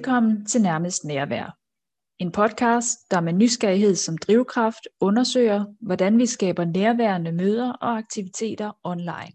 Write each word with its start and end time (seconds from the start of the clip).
Velkommen 0.00 0.46
til 0.46 0.62
Nærmest 0.62 1.04
Nærvær. 1.04 1.58
En 2.18 2.32
podcast, 2.32 3.10
der 3.10 3.20
med 3.20 3.32
nysgerrighed 3.32 3.94
som 3.94 4.18
drivkraft 4.18 4.88
undersøger, 5.00 5.64
hvordan 5.80 6.18
vi 6.18 6.26
skaber 6.26 6.64
nærværende 6.64 7.32
møder 7.32 7.72
og 7.72 7.98
aktiviteter 7.98 8.72
online. 8.84 9.32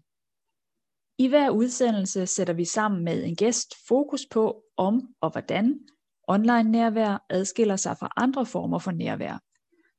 I 1.18 1.28
hver 1.28 1.50
udsendelse 1.50 2.26
sætter 2.26 2.54
vi 2.54 2.64
sammen 2.64 3.04
med 3.04 3.24
en 3.24 3.36
gæst 3.36 3.74
fokus 3.88 4.26
på, 4.30 4.62
om 4.76 5.14
og 5.20 5.30
hvordan 5.30 5.80
online 6.28 6.70
nærvær 6.70 7.26
adskiller 7.30 7.76
sig 7.76 7.96
fra 7.98 8.12
andre 8.16 8.46
former 8.46 8.78
for 8.78 8.90
nærvær, 8.90 9.38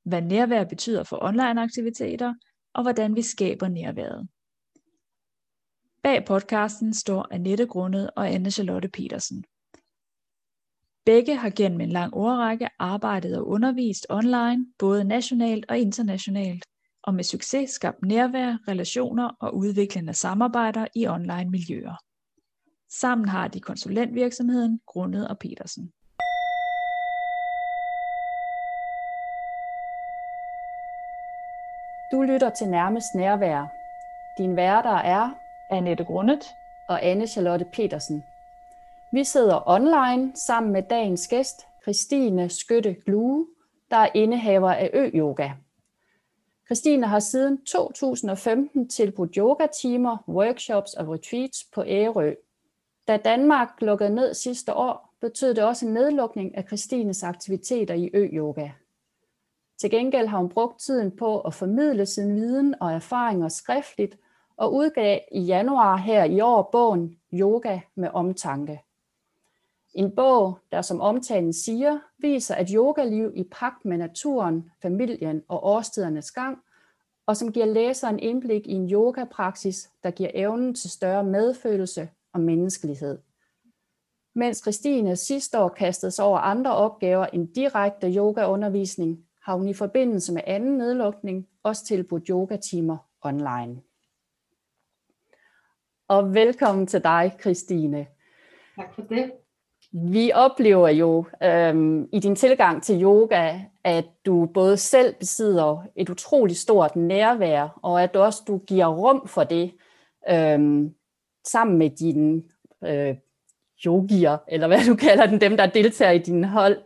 hvad 0.09 0.21
nærvær 0.21 0.63
betyder 0.63 1.03
for 1.03 1.23
online 1.23 1.61
aktiviteter, 1.61 2.33
og 2.73 2.81
hvordan 2.81 3.15
vi 3.15 3.21
skaber 3.21 3.67
nærværet. 3.67 4.27
Bag 6.03 6.25
podcasten 6.25 6.93
står 6.93 7.27
Annette 7.31 7.65
Grundet 7.65 8.09
og 8.15 8.29
Anne 8.29 8.51
Charlotte 8.51 8.89
Petersen. 8.89 9.43
Begge 11.11 11.35
har 11.35 11.49
gennem 11.49 11.81
en 11.81 11.89
lang 11.89 12.13
årrække 12.13 12.69
arbejdet 12.79 13.37
og 13.37 13.47
undervist 13.47 14.05
online, 14.09 14.65
både 14.79 15.03
nationalt 15.03 15.65
og 15.69 15.77
internationalt, 15.77 16.65
og 17.03 17.13
med 17.13 17.23
succes 17.23 17.69
skabt 17.69 18.05
nærvær, 18.05 18.57
relationer 18.67 19.29
og 19.39 19.55
udviklende 19.55 20.13
samarbejder 20.13 20.87
i 20.95 21.07
online 21.07 21.49
miljøer. 21.49 21.95
Sammen 23.01 23.27
har 23.27 23.47
de 23.47 23.59
konsulentvirksomheden 23.59 24.79
Grundet 24.87 25.27
og 25.27 25.39
Petersen. 25.39 25.91
Du 32.11 32.21
lytter 32.21 32.49
til 32.49 32.67
Nærmest 32.67 33.15
Nærvær. 33.15 33.65
Din 34.37 34.55
værter 34.55 34.97
er 35.15 35.29
Annette 35.69 36.03
Grundet 36.03 36.55
og 36.89 37.05
Anne 37.05 37.27
Charlotte 37.27 37.65
Petersen. 37.73 38.23
Vi 39.17 39.23
sidder 39.23 39.69
online 39.69 40.35
sammen 40.35 40.71
med 40.71 40.83
dagens 40.89 41.27
gæst, 41.27 41.55
Christine 41.81 42.49
Skytte 42.49 42.93
Glue, 42.93 43.47
der 43.91 43.97
er 43.97 44.09
indehaver 44.15 44.71
af 44.71 44.89
Ø-yoga. 44.93 45.51
Christine 46.65 47.07
har 47.07 47.19
siden 47.19 47.65
2015 47.65 48.89
tilbudt 48.89 49.35
yogatimer, 49.35 50.17
workshops 50.27 50.93
og 50.93 51.07
retreats 51.07 51.63
på 51.73 51.83
Ærø. 51.87 52.33
Da 53.07 53.17
Danmark 53.17 53.69
lukkede 53.81 54.15
ned 54.15 54.33
sidste 54.33 54.73
år, 54.73 55.13
betød 55.21 55.53
det 55.53 55.63
også 55.63 55.85
en 55.85 55.93
nedlukning 55.93 56.57
af 56.57 56.63
Christines 56.63 57.23
aktiviteter 57.23 57.93
i 57.93 58.09
Ø-yoga. 58.13 58.69
Til 59.81 59.91
gengæld 59.91 60.27
har 60.27 60.37
hun 60.37 60.49
brugt 60.49 60.79
tiden 60.79 61.17
på 61.17 61.39
at 61.39 61.53
formidle 61.53 62.05
sin 62.05 62.35
viden 62.35 62.75
og 62.81 62.93
erfaringer 62.93 63.49
skriftligt 63.49 64.17
og 64.57 64.73
udgav 64.73 65.19
i 65.31 65.41
januar 65.41 65.97
her 65.97 66.23
i 66.23 66.39
år 66.39 66.69
bogen 66.71 67.17
Yoga 67.33 67.79
med 67.95 68.09
omtanke. 68.13 68.81
En 69.97 70.15
bog, 70.15 70.59
der 70.71 70.81
som 70.81 71.01
omtalen 71.01 71.53
siger, 71.53 71.99
viser 72.17 72.55
at 72.55 72.69
yogaliv 72.69 73.31
i 73.35 73.43
pagt 73.51 73.85
med 73.85 73.97
naturen, 73.97 74.71
familien 74.81 75.43
og 75.47 75.63
årstidernes 75.63 76.31
gang, 76.31 76.57
og 77.25 77.37
som 77.37 77.51
giver 77.51 77.65
læseren 77.65 78.19
indblik 78.19 78.67
i 78.67 78.71
en 78.71 78.91
yogapraksis, 78.91 79.89
der 80.03 80.11
giver 80.11 80.29
evnen 80.33 80.75
til 80.75 80.89
større 80.89 81.23
medfølelse 81.23 82.09
og 82.33 82.39
menneskelighed. 82.39 83.17
Mens 84.33 84.57
Christine 84.57 85.15
sidste 85.15 85.59
år 85.59 85.69
kastede 85.69 86.11
sig 86.11 86.25
over 86.25 86.39
andre 86.39 86.75
opgaver 86.75 87.25
end 87.25 87.53
direkte 87.53 88.07
yogaundervisning, 88.15 89.25
har 89.43 89.55
hun 89.55 89.67
i 89.67 89.73
forbindelse 89.73 90.33
med 90.33 90.41
anden 90.45 90.77
nedlukning 90.77 91.47
også 91.63 91.85
tilbudt 91.85 92.27
yogatimer 92.27 92.97
online. 93.21 93.81
Og 96.07 96.33
velkommen 96.33 96.87
til 96.87 97.03
dig, 97.03 97.35
Christine. 97.41 98.07
Tak 98.75 98.95
for 98.95 99.01
det. 99.01 99.31
Vi 100.01 100.31
oplever 100.35 100.89
jo 100.89 101.25
øhm, 101.43 102.09
i 102.13 102.19
din 102.19 102.35
tilgang 102.35 102.83
til 102.83 103.03
yoga, 103.03 103.59
at 103.83 104.05
du 104.25 104.45
både 104.53 104.77
selv 104.77 105.15
besidder 105.19 105.83
et 105.95 106.09
utroligt 106.09 106.59
stort 106.59 106.95
nærvær, 106.95 107.79
og 107.81 108.03
at 108.03 108.13
du 108.13 108.19
også 108.19 108.43
du 108.47 108.57
giver 108.57 108.87
rum 108.87 109.27
for 109.27 109.43
det 109.43 109.71
øhm, 110.29 110.93
sammen 111.47 111.77
med 111.77 111.89
dine 111.89 112.41
øh, 112.83 113.15
yogier, 113.85 114.37
eller 114.47 114.67
hvad 114.67 114.85
du 114.87 114.95
kalder 114.95 115.25
dem, 115.25 115.39
dem 115.39 115.57
der 115.57 115.65
deltager 115.65 116.11
i 116.11 116.17
din 116.17 116.43
hold. 116.43 116.77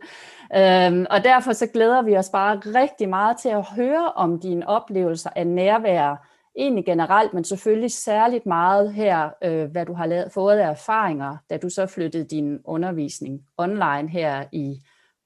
Øhm, 0.56 1.06
og 1.10 1.24
derfor 1.24 1.52
så 1.52 1.66
glæder 1.66 2.02
vi 2.02 2.16
os 2.16 2.28
bare 2.28 2.56
rigtig 2.56 3.08
meget 3.08 3.36
til 3.36 3.48
at 3.48 3.66
høre 3.76 4.12
om 4.12 4.40
dine 4.40 4.68
oplevelser 4.68 5.30
af 5.36 5.46
nærvær, 5.46 6.31
egentlig 6.56 6.84
generelt, 6.84 7.34
men 7.34 7.44
selvfølgelig 7.44 7.90
særligt 7.90 8.46
meget 8.46 8.94
her, 8.94 9.30
øh, 9.44 9.70
hvad 9.70 9.86
du 9.86 9.92
har 9.92 10.06
lavet, 10.06 10.32
fået 10.32 10.58
af 10.58 10.70
erfaringer, 10.70 11.36
da 11.50 11.56
du 11.56 11.68
så 11.68 11.86
flyttede 11.86 12.24
din 12.24 12.60
undervisning 12.64 13.46
online 13.56 14.08
her 14.08 14.44
i 14.52 14.80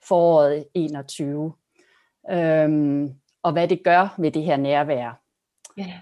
foråret 0.09 0.67
21. 0.75 1.53
Øhm, 2.31 3.15
og 3.43 3.53
hvad 3.53 3.69
det 3.69 3.85
gør 3.85 4.15
med 4.19 4.31
det 4.31 4.43
her 4.43 4.57
nærvær. 4.57 5.23
Ja. 5.77 6.01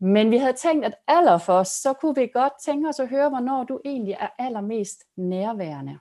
Men 0.00 0.30
vi 0.30 0.36
havde 0.36 0.52
tænkt, 0.52 0.84
at 0.84 0.94
allerførst, 1.08 1.82
så 1.82 1.92
kunne 1.92 2.14
vi 2.14 2.26
godt 2.26 2.52
tænke 2.64 2.88
os 2.88 3.00
at 3.00 3.08
høre, 3.08 3.28
hvornår 3.28 3.64
du 3.64 3.80
egentlig 3.84 4.16
er 4.20 4.28
allermest 4.38 5.04
nærværende. 5.16 5.98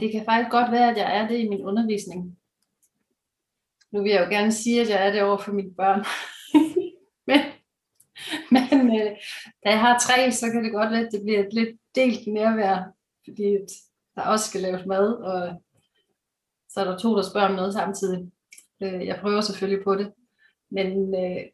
Det 0.00 0.12
kan 0.12 0.24
faktisk 0.24 0.50
godt 0.50 0.72
være, 0.72 0.90
at 0.90 0.96
jeg 0.96 1.18
er 1.18 1.28
det 1.28 1.38
i 1.38 1.48
min 1.48 1.64
undervisning. 1.64 2.38
Nu 3.90 4.02
vil 4.02 4.12
jeg 4.12 4.24
jo 4.24 4.30
gerne 4.30 4.52
sige, 4.52 4.80
at 4.80 4.90
jeg 4.90 5.06
er 5.06 5.12
det 5.12 5.22
over 5.22 5.38
for 5.38 5.52
mine 5.52 5.74
børn. 5.74 6.04
men 7.28 7.40
men 8.50 9.00
øh, 9.00 9.16
da 9.64 9.70
jeg 9.70 9.80
har 9.80 9.98
tre, 9.98 10.32
så 10.32 10.50
kan 10.52 10.64
det 10.64 10.72
godt 10.72 10.90
være, 10.90 11.06
at 11.06 11.12
det 11.12 11.22
bliver 11.22 11.40
et 11.40 11.52
lidt 11.52 11.80
delt 11.94 12.26
nærvær, 12.26 12.92
fordi 13.24 13.56
der 14.14 14.22
også 14.22 14.48
skal 14.48 14.60
laves 14.60 14.86
mad, 14.86 15.12
og 15.12 15.62
så 16.68 16.80
er 16.80 16.84
der 16.84 16.98
to, 16.98 17.16
der 17.16 17.22
spørger 17.22 17.48
om 17.48 17.54
noget 17.54 17.72
samtidig. 17.74 18.30
Øh, 18.82 19.06
jeg 19.06 19.18
prøver 19.20 19.40
selvfølgelig 19.40 19.84
på 19.84 19.94
det. 19.94 20.12
Men, 20.70 21.14
øh, 21.14 21.44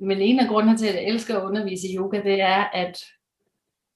men 0.00 0.18
en 0.20 0.40
af 0.40 0.48
grundene 0.48 0.76
til, 0.76 0.86
at 0.86 0.94
jeg 0.94 1.04
elsker 1.04 1.38
at 1.38 1.44
undervise 1.44 1.88
i 1.88 1.96
yoga, 1.96 2.22
det 2.22 2.40
er, 2.40 2.64
at 2.64 3.04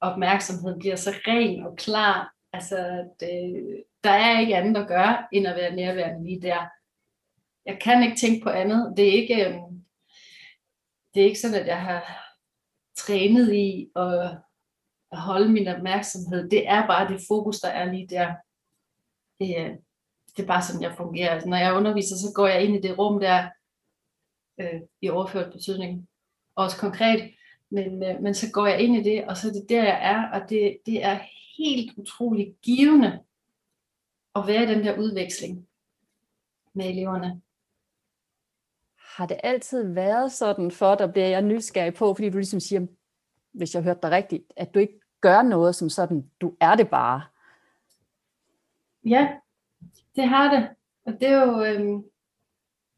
opmærksomheden 0.01 0.79
bliver 0.79 0.97
så 0.97 1.11
ren 1.27 1.67
og 1.67 1.77
klar. 1.77 2.35
Altså, 2.53 3.09
det, 3.21 3.57
øh, 3.57 3.79
der 4.05 4.11
er 4.11 4.41
ikke 4.41 4.57
andet 4.57 4.81
at 4.81 4.89
gøre, 4.89 5.27
end 5.33 5.47
at 5.47 5.57
være 5.57 5.77
nærværende 5.77 6.25
lige 6.25 6.43
der. 6.43 6.67
Jeg 7.67 7.79
kan 7.81 8.03
ikke 8.03 8.17
tænke 8.17 8.45
på 8.45 8.51
andet. 8.51 8.95
Det 8.97 9.09
er 9.09 9.13
ikke, 9.13 9.49
øh, 9.49 9.55
det 11.15 11.21
er 11.23 11.27
ikke 11.27 11.41
sådan, 11.41 11.61
at 11.61 11.67
jeg 11.67 11.83
har 11.83 12.29
trænet 12.97 13.55
i 13.55 13.91
at, 13.97 14.39
at 15.13 15.19
holde 15.19 15.49
min 15.49 15.69
opmærksomhed. 15.69 16.51
Det 16.51 16.69
er 16.69 16.87
bare 16.87 17.13
det 17.13 17.21
fokus, 17.29 17.61
der 17.61 17.69
er 17.69 17.93
lige 17.93 18.07
der. 18.07 18.35
Det, 19.41 19.61
er, 19.61 19.77
det 20.37 20.43
er 20.43 20.47
bare 20.47 20.63
sådan, 20.63 20.83
jeg 20.83 20.97
fungerer. 20.97 21.31
Altså, 21.31 21.49
når 21.49 21.57
jeg 21.57 21.75
underviser, 21.75 22.17
så 22.17 22.33
går 22.35 22.47
jeg 22.47 22.63
ind 22.63 22.77
i 22.77 22.89
det 22.89 22.99
rum 22.99 23.21
der 23.21 23.49
øh, 24.61 24.81
i 25.03 25.09
overført 25.09 25.53
betydning. 25.53 26.09
Også 26.55 26.77
konkret. 26.77 27.35
Men, 27.71 28.03
øh, 28.03 28.23
men 28.23 28.35
så 28.35 28.51
går 28.53 28.67
jeg 28.67 28.81
ind 28.81 28.97
i 28.97 29.03
det, 29.03 29.25
og 29.25 29.37
så 29.37 29.49
er 29.49 29.53
det 29.53 29.67
der, 29.69 29.85
jeg 29.85 29.99
er. 30.03 30.41
Og 30.41 30.51
det, 30.51 30.79
det 30.87 31.05
er 31.05 31.19
helt 31.59 31.99
utroligt 31.99 32.61
givende 32.63 33.23
at 34.35 34.47
være 34.47 34.63
i 34.63 34.67
den 34.67 34.85
der 34.85 34.99
udveksling 34.99 35.69
med 36.75 36.91
eleverne. 36.91 37.43
Har 39.19 39.27
det 39.27 39.41
altid 39.43 39.95
været 39.95 40.33
sådan 40.33 40.71
for 40.71 40.95
dig, 40.95 41.13
bliver 41.13 41.27
jeg 41.27 41.43
nysgerrig 41.43 41.95
på, 41.95 42.15
fordi 42.15 42.31
du 42.31 42.37
ligesom 42.37 42.61
siger, 42.61 42.87
hvis 43.53 43.75
jeg 43.75 43.83
hørte 43.83 44.01
dig 44.03 44.11
rigtigt, 44.11 44.45
at 44.57 44.75
du 44.75 44.79
ikke 44.79 45.01
gør 45.21 45.43
noget 45.43 45.75
som 45.75 45.89
sådan, 45.89 46.31
du 46.41 46.55
er 46.61 46.75
det 46.75 46.89
bare. 46.89 47.23
Ja, 49.07 49.29
det 50.17 50.29
har 50.29 50.55
det. 50.55 50.69
Og 51.07 51.13
det 51.13 51.29
er 51.29 51.45
jo 51.45 51.65
øhm, 51.65 52.05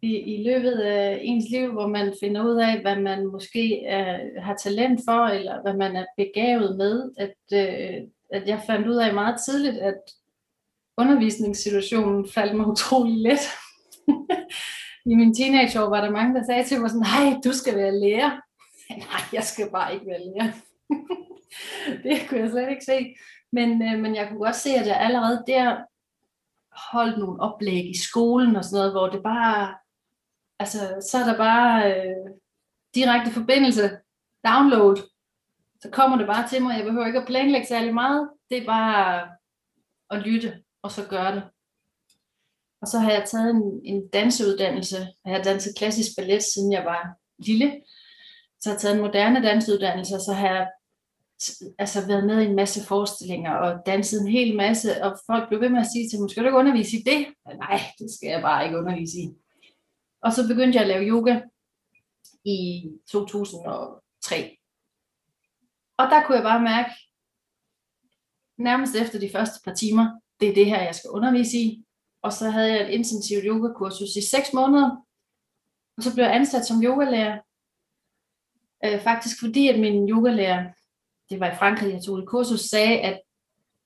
i, 0.03 0.16
i 0.19 0.44
løbet 0.44 0.72
af 0.81 1.19
ens 1.22 1.44
liv, 1.50 1.72
hvor 1.72 1.87
man 1.87 2.14
finder 2.20 2.44
ud 2.44 2.56
af, 2.56 2.81
hvad 2.81 2.96
man 2.96 3.26
måske 3.26 3.84
er, 3.84 4.40
har 4.40 4.56
talent 4.56 5.00
for, 5.05 5.26
eller 5.26 5.62
hvad 5.62 5.75
man 5.75 5.96
er 5.96 6.06
begavet 6.16 6.76
med, 6.76 7.12
at, 7.16 7.37
øh, 7.52 8.08
at 8.31 8.49
jeg 8.49 8.62
fandt 8.66 8.88
ud 8.88 8.96
af 8.96 9.14
meget 9.14 9.40
tidligt, 9.49 9.78
at 9.78 10.00
undervisningssituationen 10.96 12.28
faldt 12.28 12.56
mig 12.56 12.66
utrolig 12.66 13.16
let. 13.16 13.40
i 15.06 15.14
min 15.14 15.35
teenageår 15.35 15.88
var 15.88 16.00
der 16.00 16.11
mange, 16.11 16.35
der 16.35 16.43
sagde 16.47 16.64
til 16.64 16.81
mig 16.81 16.91
sådan, 16.91 17.06
nej, 17.06 17.41
du 17.44 17.52
skal 17.52 17.76
være 17.76 17.99
lærer. 18.00 18.31
Nej, 19.06 19.23
jeg 19.32 19.44
skal 19.44 19.70
bare 19.70 19.94
ikke 19.94 20.06
være 20.06 20.25
lærer. 20.25 20.52
det 22.05 22.29
kunne 22.29 22.41
jeg 22.41 22.50
slet 22.50 22.70
ikke 22.70 22.85
se. 22.85 23.14
Men, 23.52 23.82
øh, 23.82 23.99
men 23.99 24.14
jeg 24.14 24.29
kunne 24.29 24.38
godt 24.38 24.56
se, 24.56 24.70
at 24.70 24.87
jeg 24.87 25.00
allerede 25.00 25.44
der 25.47 25.76
holdt 26.93 27.19
nogle 27.19 27.41
oplæg 27.41 27.91
i 27.91 27.99
skolen 27.99 28.56
og 28.56 28.64
sådan 28.64 28.76
noget, 28.76 28.93
hvor 28.93 29.08
det 29.08 29.23
bare, 29.23 29.75
altså 30.58 30.79
så 31.11 31.19
er 31.19 31.25
der 31.25 31.37
bare 31.37 31.93
øh, 31.93 32.31
direkte 32.94 33.31
forbindelse, 33.31 33.91
download, 34.47 34.97
så 35.81 35.91
kommer 35.91 36.19
det 36.19 36.26
bare 36.26 36.49
til 36.49 36.62
mig. 36.62 36.76
Jeg 36.76 36.85
behøver 36.85 37.06
ikke 37.06 37.20
at 37.20 37.26
planlægge 37.26 37.67
særlig 37.67 37.94
meget. 37.94 38.31
Det 38.50 38.58
er 38.58 38.67
bare 38.67 39.29
at 40.11 40.23
lytte, 40.23 40.62
og 40.82 40.91
så 40.91 41.06
gøre 41.11 41.35
det. 41.35 41.43
Og 42.82 42.88
så 42.88 42.99
har 42.99 43.11
jeg 43.11 43.25
taget 43.27 43.50
en, 43.50 43.81
en 43.85 44.09
danseuddannelse. 44.09 44.97
Jeg 45.25 45.37
har 45.37 45.43
danset 45.43 45.75
klassisk 45.79 46.11
ballet, 46.17 46.43
siden 46.43 46.73
jeg 46.73 46.85
var 46.85 47.17
lille. 47.38 47.81
Så 48.61 48.69
har 48.69 48.75
jeg 48.75 48.81
taget 48.81 48.94
en 48.94 49.03
moderne 49.03 49.43
danseuddannelse, 49.43 50.15
og 50.15 50.21
så 50.21 50.32
har 50.32 50.49
jeg 50.49 50.69
altså 51.79 52.06
været 52.06 52.27
med 52.27 52.43
i 52.43 52.47
en 52.47 52.56
masse 52.56 52.87
forestillinger 52.87 53.53
og 53.53 53.82
danset 53.87 54.21
en 54.21 54.29
hel 54.29 54.56
masse, 54.56 55.05
og 55.05 55.19
folk 55.27 55.49
blev 55.49 55.61
ved 55.61 55.69
med 55.69 55.81
at 55.81 55.91
sige 55.93 56.09
til 56.09 56.21
mig, 56.21 56.31
skal 56.31 56.43
du 56.43 56.49
ikke 56.49 56.59
undervise 56.59 56.97
i 56.97 57.03
det? 57.03 57.27
Nej, 57.47 57.81
det 57.99 58.11
skal 58.17 58.29
jeg 58.29 58.43
bare 58.43 58.65
ikke 58.65 58.79
undervise 58.79 59.19
i. 59.19 59.29
Og 60.23 60.33
så 60.33 60.49
begyndte 60.49 60.76
jeg 60.76 60.83
at 60.83 60.88
lave 60.88 61.09
yoga 61.09 61.41
i 62.44 62.91
2003. 63.11 64.56
Og 65.99 66.06
der 66.06 66.23
kunne 66.23 66.37
jeg 66.37 66.44
bare 66.44 66.62
mærke, 66.62 66.91
nærmest 68.59 68.94
efter 68.94 69.19
de 69.19 69.31
første 69.33 69.61
par 69.65 69.75
timer, 69.75 70.21
det 70.41 70.49
er 70.49 70.55
det 70.55 70.67
her, 70.67 70.83
jeg 70.83 70.94
skal 70.94 71.11
undervise 71.11 71.56
i. 71.56 71.85
Og 72.22 72.32
så 72.32 72.50
havde 72.50 72.72
jeg 72.72 72.82
et 72.82 72.94
intensivt 72.94 73.44
yogakursus 73.46 74.17
i 74.17 74.28
6 74.31 74.52
måneder. 74.52 74.90
Og 75.96 76.02
så 76.02 76.14
blev 76.14 76.25
jeg 76.25 76.34
ansat 76.34 76.67
som 76.67 76.82
yogalærer. 76.82 77.38
Øh, 78.84 79.02
faktisk 79.02 79.40
fordi, 79.40 79.69
at 79.69 79.81
min 79.81 80.08
yogalærer, 80.08 80.69
det 81.31 81.40
var 81.40 81.50
i 81.50 81.56
Frankrig, 81.56 81.94
jeg 81.94 82.02
tog 82.02 82.19
et 82.19 82.28
kursus, 82.28 82.61
sagde, 82.61 83.00
at 83.00 83.20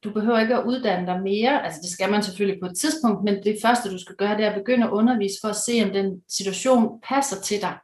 du 0.04 0.12
behøver 0.12 0.40
ikke 0.40 0.56
at 0.56 0.64
uddanne 0.66 1.06
dig 1.06 1.22
mere. 1.22 1.64
Altså 1.64 1.80
det 1.82 1.90
skal 1.90 2.10
man 2.10 2.22
selvfølgelig 2.22 2.60
på 2.60 2.66
et 2.66 2.78
tidspunkt, 2.78 3.24
men 3.24 3.44
det 3.44 3.58
første, 3.62 3.90
du 3.90 3.98
skal 3.98 4.16
gøre, 4.16 4.36
det 4.36 4.44
er 4.44 4.50
at 4.50 4.58
begynde 4.58 4.86
at 4.86 4.90
undervise 4.90 5.38
for 5.40 5.48
at 5.48 5.56
se, 5.56 5.82
om 5.84 5.90
den 5.90 6.22
situation 6.28 7.00
passer 7.00 7.40
til 7.40 7.60
dig. 7.60 7.78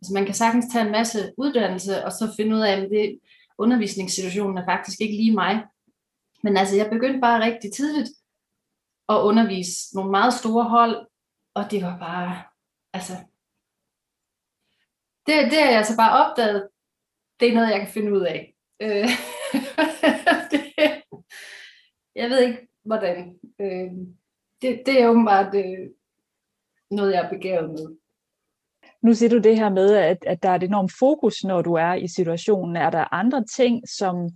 Altså 0.00 0.12
man 0.14 0.24
kan 0.24 0.34
sagtens 0.34 0.66
tage 0.72 0.84
en 0.84 0.92
masse 0.92 1.32
uddannelse, 1.38 2.04
og 2.04 2.12
så 2.12 2.34
finde 2.36 2.56
ud 2.56 2.60
af, 2.60 2.72
at 2.72 2.90
det, 2.90 3.18
undervisningssituationen 3.58 4.58
er 4.58 4.64
faktisk 4.64 5.00
ikke 5.00 5.16
lige 5.16 5.34
mig. 5.34 5.64
Men 6.42 6.56
altså, 6.56 6.76
jeg 6.76 6.90
begyndte 6.90 7.20
bare 7.20 7.44
rigtig 7.44 7.72
tidligt 7.72 8.10
at 9.08 9.20
undervise 9.22 9.94
nogle 9.94 10.10
meget 10.10 10.34
store 10.34 10.64
hold, 10.64 11.06
og 11.54 11.70
det 11.70 11.82
var 11.82 11.98
bare, 11.98 12.42
altså, 12.92 13.12
det, 15.26 15.34
det 15.50 15.58
har 15.58 15.68
jeg 15.68 15.78
altså 15.78 15.96
bare 15.96 16.24
opdaget, 16.24 16.68
det 17.40 17.48
er 17.48 17.54
noget, 17.54 17.70
jeg 17.70 17.80
kan 17.80 17.88
finde 17.88 18.12
ud 18.12 18.20
af. 18.20 18.54
Øh, 18.82 18.88
det, 20.50 20.74
jeg 22.14 22.30
ved 22.30 22.40
ikke, 22.40 22.68
hvordan. 22.84 23.38
Øh, 23.60 23.90
det, 24.62 24.82
det 24.86 25.02
er 25.02 25.08
åbenbart 25.08 25.54
øh, 25.54 25.90
noget, 26.90 27.12
jeg 27.12 27.24
er 27.24 27.28
begavet 27.30 27.70
med. 27.70 27.96
Nu 29.02 29.14
siger 29.14 29.30
du 29.30 29.38
det 29.38 29.56
her 29.56 29.68
med, 29.68 29.94
at, 29.94 30.24
at 30.26 30.42
der 30.42 30.48
er 30.48 30.54
et 30.54 30.62
enormt 30.62 30.92
fokus, 30.98 31.44
når 31.44 31.62
du 31.62 31.74
er 31.74 31.94
i 31.94 32.08
situationen. 32.08 32.76
Er 32.76 32.90
der 32.90 33.14
andre 33.14 33.44
ting, 33.44 33.88
som 33.88 34.30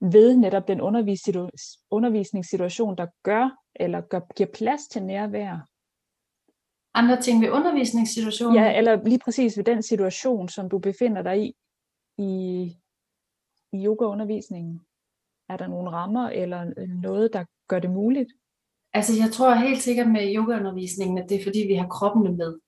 ved 0.00 0.36
netop 0.36 0.68
den 0.68 0.80
undervisningssituation, 1.90 2.96
der 2.96 3.06
gør 3.22 3.50
eller 3.80 4.00
gør, 4.00 4.20
giver 4.36 4.48
plads 4.54 4.88
til 4.88 5.02
nærvær? 5.02 5.68
Andre 6.94 7.20
ting 7.20 7.42
ved 7.42 7.50
undervisningssituationen? 7.50 8.54
Ja, 8.54 8.78
eller 8.78 9.04
lige 9.04 9.18
præcis 9.24 9.56
ved 9.56 9.64
den 9.64 9.82
situation, 9.82 10.48
som 10.48 10.68
du 10.68 10.78
befinder 10.78 11.22
dig 11.22 11.42
i, 11.42 11.54
i, 12.18 12.62
i 13.72 13.86
yogaundervisningen. 13.86 14.80
Er 15.48 15.56
der 15.56 15.66
nogle 15.66 15.90
rammer 15.90 16.28
eller 16.28 16.72
noget, 17.02 17.32
der 17.32 17.44
gør 17.68 17.78
det 17.78 17.90
muligt? 17.90 18.32
Altså 18.94 19.12
jeg 19.22 19.32
tror 19.32 19.54
helt 19.54 19.82
sikkert 19.82 20.10
med 20.10 20.34
yogaundervisningen, 20.36 21.18
at 21.18 21.28
det 21.28 21.40
er 21.40 21.44
fordi, 21.44 21.58
vi 21.58 21.74
har 21.74 21.88
kroppen 21.88 22.36
med 22.36 22.58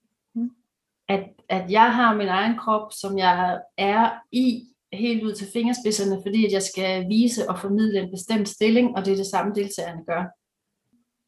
at, 1.11 1.25
at 1.49 1.71
jeg 1.71 1.95
har 1.95 2.17
min 2.17 2.29
egen 2.29 2.59
krop, 2.59 2.93
som 2.93 3.19
jeg 3.19 3.61
er 3.77 4.11
i 4.33 4.67
helt 4.93 5.25
ud 5.25 5.35
til 5.35 5.47
fingerspidserne, 5.53 6.23
fordi 6.23 6.47
at 6.47 6.53
jeg 6.53 6.63
skal 6.63 7.09
vise 7.09 7.51
og 7.51 7.59
formidle 7.59 8.01
en 8.01 8.11
bestemt 8.11 8.49
stilling, 8.49 8.97
og 8.97 9.05
det 9.05 9.13
er 9.13 9.17
det 9.17 9.27
samme 9.27 9.55
deltagerne 9.55 10.05
gør. 10.05 10.25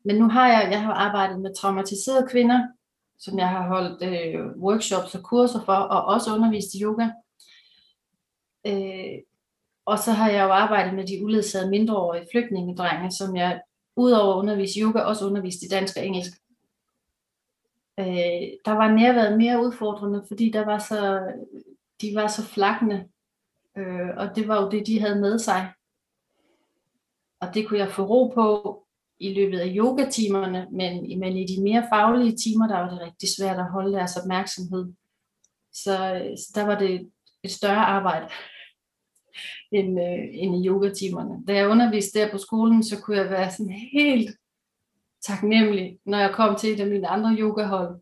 Men 0.04 0.16
nu 0.16 0.28
har 0.28 0.49
jeg, 0.49 0.69
jeg 0.70 0.82
har 0.82 0.93
arbejdet 0.93 1.40
med 1.40 1.54
traumatiserede 1.54 2.28
kvinder, 2.28 2.69
som 3.19 3.38
jeg 3.38 3.49
har 3.49 3.69
holdt 3.69 4.02
øh, 4.02 4.62
workshops 4.62 5.14
og 5.14 5.22
kurser 5.22 5.64
for, 5.64 5.72
og 5.72 6.04
også 6.04 6.34
undervist 6.34 6.75
i 6.75 6.82
yoga. 6.82 7.08
Øh, 8.66 9.19
og 9.84 9.99
så 9.99 10.12
har 10.12 10.31
jeg 10.31 10.44
jo 10.44 10.52
arbejdet 10.52 10.94
med 10.94 11.06
de 11.06 11.25
uledsagede 11.25 11.70
mindreårige 11.70 12.26
flygtningedrenge, 12.32 13.10
som 13.10 13.37
jeg 13.37 13.60
udover 13.96 14.34
at 14.34 14.38
undervise 14.38 14.81
yoga, 14.81 15.00
også 15.00 15.26
undervist 15.26 15.62
i 15.62 15.69
dansk 15.69 15.96
og 15.96 16.06
engelsk 16.06 16.32
øh, 17.98 18.58
der 18.64 18.72
var 18.72 18.88
nærværet 18.93 19.38
mere 19.38 19.64
udfordrende, 19.64 20.25
fordi 20.28 20.50
der 20.50 20.64
var 20.64 20.78
så, 20.78 21.32
de 22.00 22.14
var 22.14 22.26
så 22.26 22.43
flakkende, 22.43 23.08
øh, 23.76 24.08
og 24.16 24.37
det 24.37 24.48
var 24.48 24.62
jo 24.62 24.70
det, 24.70 24.87
de 24.87 25.00
havde 25.00 25.20
med 25.20 25.38
sig. 25.38 25.72
Og 27.40 27.55
det 27.55 27.69
kunne 27.69 27.78
jeg 27.78 27.93
få 27.93 28.02
ro 28.02 28.28
på 28.34 28.78
i 29.22 29.34
løbet 29.34 29.58
af 29.58 29.72
yogatimerne, 29.76 30.66
men, 30.72 31.19
men 31.19 31.36
i 31.36 31.46
de 31.46 31.62
mere 31.62 31.86
faglige 31.92 32.36
timer, 32.36 32.66
der 32.69 32.78
var 32.78 32.90
det 32.90 33.00
rigtig 33.00 33.28
svært 33.38 33.58
at 33.58 33.70
holde 33.70 33.92
deres 33.92 34.16
opmærksomhed. 34.16 34.92
Så, 35.72 35.94
så 36.36 36.52
der 36.54 36.66
var 36.66 36.78
det 36.78 37.10
et 37.44 37.50
større 37.50 37.86
arbejde 37.86 38.28
end, 39.72 40.00
øh, 40.00 40.28
end 40.32 40.64
i 40.64 40.69
yogatimerne. 40.69 41.46
Da 41.46 41.54
jeg 41.54 41.69
underviste 41.69 42.19
der 42.19 42.30
på 42.30 42.38
skolen, 42.38 42.84
så 42.84 43.00
kunne 43.00 43.16
jeg 43.16 43.30
være 43.30 43.50
sådan 43.50 43.72
helt 43.92 44.30
taknemmelig, 45.22 45.98
når 46.06 46.19
jeg 46.19 46.34
kom 46.34 46.56
til 46.56 46.72
et 46.72 46.80
af 46.80 46.86
mine 46.86 47.08
andre 47.08 47.36
yogahold, 47.38 48.00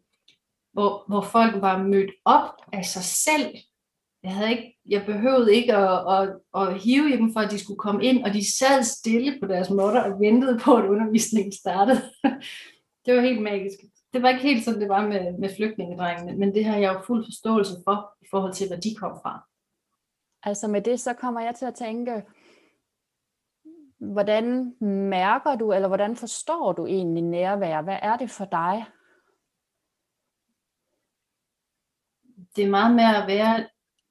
hvor, 0.72 1.04
hvor 1.08 1.20
folk 1.20 1.62
var 1.62 1.82
mødt 1.82 2.10
op 2.24 2.50
af 2.72 2.84
sig 2.84 3.02
selv. 3.02 3.56
Jeg, 4.22 4.34
havde 4.34 4.50
ikke, 4.50 4.78
jeg 4.86 5.06
behøvede 5.06 5.54
ikke 5.54 5.76
at, 5.76 5.98
at, 6.14 6.40
at 6.54 6.80
hive 6.80 7.14
i 7.14 7.16
dem, 7.16 7.32
for 7.32 7.40
at 7.40 7.50
de 7.50 7.58
skulle 7.58 7.78
komme 7.78 8.04
ind, 8.04 8.24
og 8.24 8.32
de 8.32 8.58
sad 8.58 8.82
stille 8.82 9.40
på 9.40 9.46
deres 9.46 9.70
måtter 9.70 10.02
og 10.02 10.20
ventede 10.20 10.58
på, 10.64 10.76
at 10.76 10.84
undervisningen 10.84 11.52
startede. 11.52 12.02
det 13.06 13.16
var 13.16 13.20
helt 13.20 13.42
magisk. 13.42 13.78
Det 14.12 14.22
var 14.22 14.28
ikke 14.28 14.42
helt 14.42 14.64
sådan, 14.64 14.80
det 14.80 14.88
var 14.88 15.08
med, 15.08 15.38
med 15.38 15.50
flygtningedrengene, 15.56 16.38
men 16.38 16.54
det 16.54 16.64
har 16.64 16.76
jeg 16.76 16.94
jo 16.94 17.00
fuld 17.06 17.24
forståelse 17.24 17.72
for, 17.84 18.16
i 18.22 18.26
forhold 18.30 18.52
til, 18.52 18.68
hvad 18.68 18.78
de 18.78 18.94
kom 18.94 19.18
fra. 19.22 19.46
Altså 20.42 20.68
med 20.68 20.82
det, 20.82 21.00
så 21.00 21.12
kommer 21.12 21.40
jeg 21.40 21.54
til 21.54 21.66
at 21.66 21.74
tænke, 21.74 22.22
Hvordan 24.00 24.74
mærker 25.10 25.54
du, 25.54 25.72
eller 25.72 25.88
hvordan 25.88 26.16
forstår 26.16 26.72
du 26.72 26.86
egentlig 26.86 27.22
nærvær? 27.22 27.82
Hvad 27.82 27.98
er 28.02 28.16
det 28.16 28.30
for 28.30 28.44
dig? 28.44 28.84
Det 32.56 32.64
er 32.64 32.70
meget 32.70 32.94
med 32.94 33.04
at 33.04 33.26
være 33.26 33.68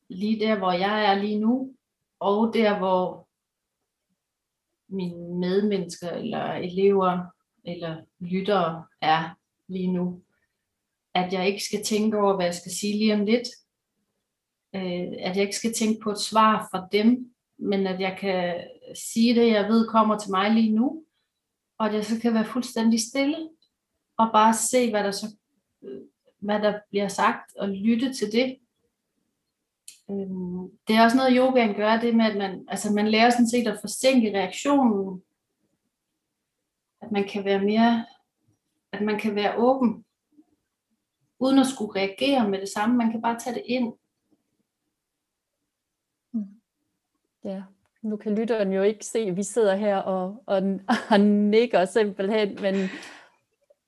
lige 0.10 0.40
der, 0.40 0.58
hvor 0.58 0.72
jeg 0.72 1.06
er 1.06 1.16
lige 1.22 1.40
nu, 1.40 1.76
og 2.20 2.54
der, 2.54 2.78
hvor 2.78 3.28
mine 4.90 5.40
medmennesker, 5.40 6.12
eller 6.12 6.54
elever, 6.54 7.26
eller 7.64 8.02
lyttere 8.20 8.86
er 9.02 9.38
lige 9.68 9.92
nu. 9.92 10.22
At 11.14 11.34
jeg 11.34 11.48
ikke 11.48 11.64
skal 11.64 11.84
tænke 11.84 12.18
over, 12.18 12.36
hvad 12.36 12.46
jeg 12.46 12.56
skal 12.56 12.72
sige 12.72 12.98
lige 12.98 13.14
om 13.14 13.26
lidt. 13.26 13.48
Øh, 14.76 15.08
at 15.20 15.36
jeg 15.36 15.42
ikke 15.42 15.56
skal 15.56 15.74
tænke 15.74 16.00
på 16.04 16.12
et 16.12 16.20
svar 16.20 16.68
fra 16.72 16.88
dem, 16.92 17.34
men 17.58 17.88
at 17.88 18.00
jeg 18.00 18.18
kan 18.20 18.64
sige 18.96 19.36
det, 19.36 19.52
jeg 19.52 19.70
ved 19.70 19.88
kommer 19.88 20.18
til 20.18 20.32
mig 20.32 20.52
lige 20.52 20.76
nu, 20.76 21.04
og 21.78 21.88
at 21.88 21.94
jeg 21.94 22.06
så 22.06 22.22
kan 22.22 22.34
være 22.34 22.46
fuldstændig 22.46 23.00
stille, 23.00 23.50
og 24.18 24.30
bare 24.34 24.54
se, 24.54 24.90
hvad 24.90 25.04
der, 25.04 25.12
så, 25.12 25.36
øh, 25.84 26.02
hvad 26.40 26.60
der 26.60 26.80
bliver 26.90 27.08
sagt, 27.08 27.56
og 27.58 27.70
lytte 27.70 28.14
til 28.14 28.32
det. 28.32 28.58
Øhm, 30.12 30.70
det 30.88 30.96
er 30.96 31.04
også 31.04 31.18
noget, 31.18 31.36
yogaen 31.38 31.76
gør, 31.76 32.00
det 32.00 32.16
med, 32.16 32.26
at 32.26 32.38
man, 32.38 32.66
altså 32.68 32.94
man 32.94 33.08
lærer 33.08 33.30
sådan 33.30 33.50
set 33.50 33.68
at 33.68 33.80
forsinke 33.82 34.38
reaktionen. 34.38 35.24
At 37.02 37.12
man 37.12 37.28
kan 37.28 37.46
være 37.46 37.64
mere, 37.64 38.06
at 38.92 39.02
man 39.02 39.20
kan 39.20 39.36
være 39.36 39.58
åben, 39.58 40.06
uden 41.40 41.60
at 41.60 41.68
skulle 41.68 41.96
reagere 41.96 42.50
med 42.50 42.62
det 42.62 42.70
samme. 42.70 42.98
Man 42.98 43.12
kan 43.12 43.22
bare 43.22 43.40
tage 43.40 43.54
det 43.54 43.64
ind. 43.66 43.94
Mm. 46.34 46.62
Ja, 47.44 47.64
nu 48.02 48.18
kan 48.18 48.36
lytteren 48.36 48.74
jo 48.74 48.82
ikke 48.82 49.06
se, 49.06 49.20
at 49.20 49.38
vi 49.38 49.44
sidder 49.44 49.76
her 49.76 49.98
og, 49.98 50.44
og, 50.46 50.62
og 51.12 51.20
nikker 51.20 51.86
simpelthen, 51.86 52.58
men 52.62 52.76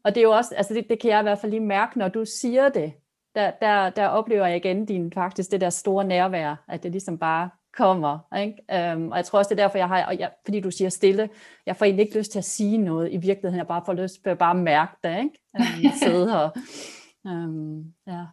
og 0.04 0.16
det 0.16 0.22
er 0.22 0.26
jo 0.26 0.32
også, 0.32 0.56
altså 0.56 0.74
det, 0.74 0.90
det 0.90 1.00
kan 1.00 1.12
jeg 1.12 1.20
i 1.20 1.24
hvert 1.24 1.40
fald 1.40 1.52
lige 1.52 1.66
mærke, 1.66 2.00
når 2.00 2.08
du 2.08 2.26
siger 2.26 2.70
det, 2.70 2.94
der, 3.36 3.52
der, 3.62 3.90
der 3.90 4.08
oplever 4.08 4.46
jeg 4.46 4.58
igen 4.58 4.86
din, 4.86 5.12
faktisk 5.14 5.52
det 5.52 5.62
der 5.62 5.70
store 5.70 6.04
nærvær, 6.06 6.64
at 6.68 6.84
det 6.84 6.92
ligesom 6.92 7.18
bare 7.18 7.50
kommer. 7.78 8.20
Ikke? 8.38 8.94
Um, 8.96 9.12
og 9.12 9.18
jeg 9.18 9.26
tror 9.26 9.40
også, 9.40 9.50
det 9.50 9.60
er 9.60 9.64
derfor, 9.64 9.78
jeg 9.78 9.88
har, 9.88 10.06
og 10.06 10.20
jeg, 10.20 10.32
fordi 10.46 10.60
du 10.60 10.72
siger 10.72 10.90
stille, 10.90 11.30
jeg 11.66 11.76
får 11.76 11.86
egentlig 11.86 12.06
ikke 12.06 12.18
lyst 12.18 12.32
til 12.32 12.40
at 12.40 12.46
sige 12.46 12.78
noget 12.78 13.12
i 13.12 13.18
virkeligheden, 13.18 13.58
jeg 13.58 13.68
bare 13.68 13.84
får 13.86 13.94
lyst 13.94 14.24
til 14.24 14.30
at 14.30 14.38
bare 14.38 14.56
mærke 14.56 14.92
det, 15.04 15.18
ikke? 15.18 15.40
Um, 15.60 15.92
sidde 16.04 16.30
her. 16.32 16.50
Um, 17.26 17.94
ja. 18.08 18.26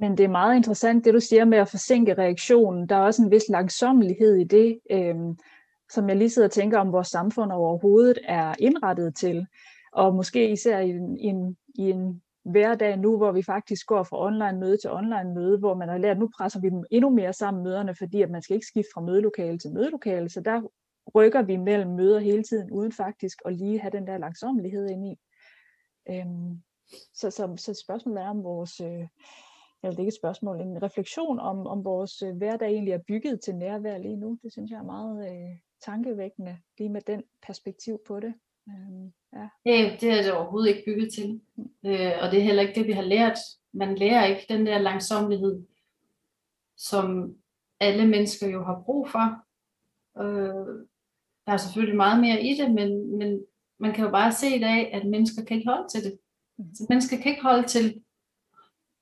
Men 0.00 0.18
det 0.18 0.24
er 0.24 0.28
meget 0.28 0.56
interessant, 0.56 1.04
det 1.04 1.14
du 1.14 1.20
siger 1.20 1.44
med 1.44 1.58
at 1.58 1.68
forsinke 1.68 2.14
reaktionen. 2.14 2.88
Der 2.88 2.96
er 2.96 3.00
også 3.00 3.22
en 3.22 3.30
vis 3.30 3.48
langsommelighed 3.48 4.36
i 4.36 4.44
det, 4.44 4.78
øhm, 4.90 5.36
som 5.90 6.08
jeg 6.08 6.16
lige 6.16 6.30
sidder 6.30 6.48
og 6.48 6.52
tænker 6.52 6.78
om, 6.78 6.92
vores 6.92 7.08
samfund 7.08 7.52
overhovedet 7.52 8.18
er 8.24 8.54
indrettet 8.58 9.16
til. 9.16 9.46
Og 9.92 10.14
måske 10.14 10.50
især 10.50 10.78
i 10.78 10.90
en, 10.90 11.16
i 11.16 11.26
en, 11.26 11.56
i 11.74 11.90
en 11.90 12.22
hverdag 12.50 12.96
nu, 12.98 13.16
hvor 13.16 13.32
vi 13.32 13.42
faktisk 13.42 13.86
går 13.86 14.02
fra 14.02 14.26
online 14.26 14.60
møde 14.60 14.76
til 14.76 14.90
online 14.90 15.34
møde, 15.34 15.58
hvor 15.58 15.74
man 15.74 15.88
har 15.88 15.98
lært, 15.98 16.16
at 16.16 16.18
nu 16.18 16.30
presser 16.36 16.60
vi 16.60 16.68
dem 16.68 16.84
endnu 16.90 17.10
mere 17.10 17.32
sammen 17.32 17.62
møderne, 17.62 17.94
fordi 17.94 18.22
at 18.22 18.30
man 18.30 18.42
skal 18.42 18.54
ikke 18.54 18.66
skifte 18.66 18.90
fra 18.94 19.00
mødelokale 19.00 19.58
til 19.58 19.72
mødelokale. 19.72 20.28
Så 20.28 20.40
der 20.40 20.62
rykker 21.14 21.42
vi 21.42 21.56
mellem 21.56 21.90
møder 21.90 22.18
hele 22.18 22.42
tiden, 22.42 22.70
uden 22.70 22.92
faktisk 22.92 23.38
at 23.46 23.56
lige 23.56 23.80
have 23.80 23.90
den 23.90 24.06
der 24.06 24.18
langsommelighed 24.18 24.90
ind 24.90 25.06
i. 25.06 25.16
Øhm, 26.10 26.62
så, 27.14 27.30
så, 27.30 27.54
så 27.56 27.82
spørgsmålet 27.84 28.22
er, 28.22 28.28
om 28.28 28.44
vores, 28.44 28.80
øh, 28.80 29.08
eller 29.82 29.90
det 29.90 29.96
er 29.96 30.00
ikke 30.00 30.08
et 30.08 30.14
spørgsmål, 30.14 30.60
en 30.60 30.82
refleksion 30.82 31.38
om, 31.38 31.66
om 31.66 31.84
vores 31.84 32.22
øh, 32.22 32.36
hverdag 32.36 32.68
egentlig 32.68 32.92
er 32.92 33.02
bygget 33.08 33.40
til 33.40 33.56
nærvær 33.56 33.98
lige 33.98 34.16
nu. 34.16 34.38
Det 34.42 34.52
synes 34.52 34.70
jeg 34.70 34.78
er 34.78 34.82
meget 34.82 35.30
øh, 35.30 35.56
tankevækkende, 35.84 36.58
lige 36.78 36.90
med 36.90 37.00
den 37.00 37.22
perspektiv 37.46 37.98
på 38.06 38.20
det. 38.20 38.34
Øhm, 38.68 39.12
ja. 39.36 39.70
ja, 39.70 39.96
det 40.00 40.10
er 40.10 40.22
det 40.22 40.32
overhovedet 40.32 40.68
ikke 40.68 40.82
bygget 40.86 41.12
til. 41.12 41.40
Øh, 41.86 42.12
og 42.22 42.30
det 42.30 42.38
er 42.38 42.44
heller 42.44 42.62
ikke 42.62 42.80
det, 42.80 42.86
vi 42.86 42.92
har 42.92 43.02
lært. 43.02 43.38
Man 43.72 43.94
lærer 43.94 44.26
ikke 44.26 44.46
den 44.48 44.66
der 44.66 44.78
langsomlighed, 44.78 45.62
som 46.76 47.34
alle 47.80 48.06
mennesker 48.06 48.48
jo 48.48 48.64
har 48.64 48.82
brug 48.84 49.08
for. 49.08 49.44
Øh, 50.22 50.86
der 51.46 51.52
er 51.52 51.56
selvfølgelig 51.56 51.96
meget 51.96 52.20
mere 52.20 52.42
i 52.42 52.54
det, 52.54 52.74
men, 52.74 53.18
men 53.18 53.44
man 53.78 53.92
kan 53.92 54.04
jo 54.04 54.10
bare 54.10 54.32
se 54.32 54.56
i 54.56 54.60
dag, 54.60 54.94
at 54.94 55.06
mennesker 55.06 55.44
kan 55.44 55.56
ikke 55.56 55.70
holde 55.70 55.88
til 55.88 56.04
det. 56.04 56.18
Mm. 56.58 56.74
Så 56.74 56.86
mennesker 56.88 57.16
kan 57.16 57.30
ikke 57.30 57.42
holde 57.42 57.68
til 57.68 58.02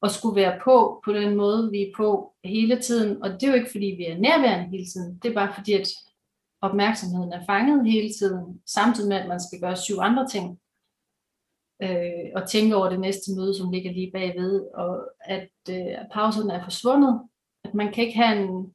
at 0.03 0.11
skulle 0.11 0.37
være 0.37 0.61
på 0.65 1.01
på 1.05 1.13
den 1.13 1.37
måde, 1.37 1.71
vi 1.71 1.83
er 1.83 1.93
på 1.97 2.35
hele 2.45 2.81
tiden. 2.81 3.23
Og 3.23 3.31
det 3.31 3.43
er 3.43 3.49
jo 3.49 3.55
ikke, 3.55 3.71
fordi 3.71 3.87
vi 3.87 4.05
er 4.07 4.19
nærværende 4.19 4.71
hele 4.71 4.87
tiden. 4.87 5.19
Det 5.23 5.31
er 5.31 5.35
bare 5.35 5.55
fordi, 5.55 5.73
at 5.73 5.89
opmærksomheden 6.69 7.33
er 7.33 7.47
fanget 7.47 7.93
hele 7.93 8.13
tiden, 8.19 8.61
samtidig 8.67 9.09
med, 9.09 9.17
at 9.17 9.29
man 9.29 9.41
skal 9.41 9.61
gøre 9.61 9.77
syv 9.77 9.99
andre 9.99 10.29
ting. 10.29 10.61
Øh, 11.83 12.31
og 12.37 12.49
tænke 12.49 12.77
over 12.77 12.89
det 12.89 13.01
næste 13.01 13.35
møde, 13.37 13.59
som 13.59 13.71
ligger 13.71 13.93
lige 13.93 14.11
bagved, 14.13 14.61
og 14.75 15.11
at 15.21 15.51
øh, 15.71 15.97
pauserne 16.13 16.53
er 16.53 16.65
forsvundet. 16.65 17.23
At 17.65 17.75
man 17.75 17.93
kan 17.93 18.05
ikke 18.05 18.19
have 18.19 18.43
en 18.43 18.75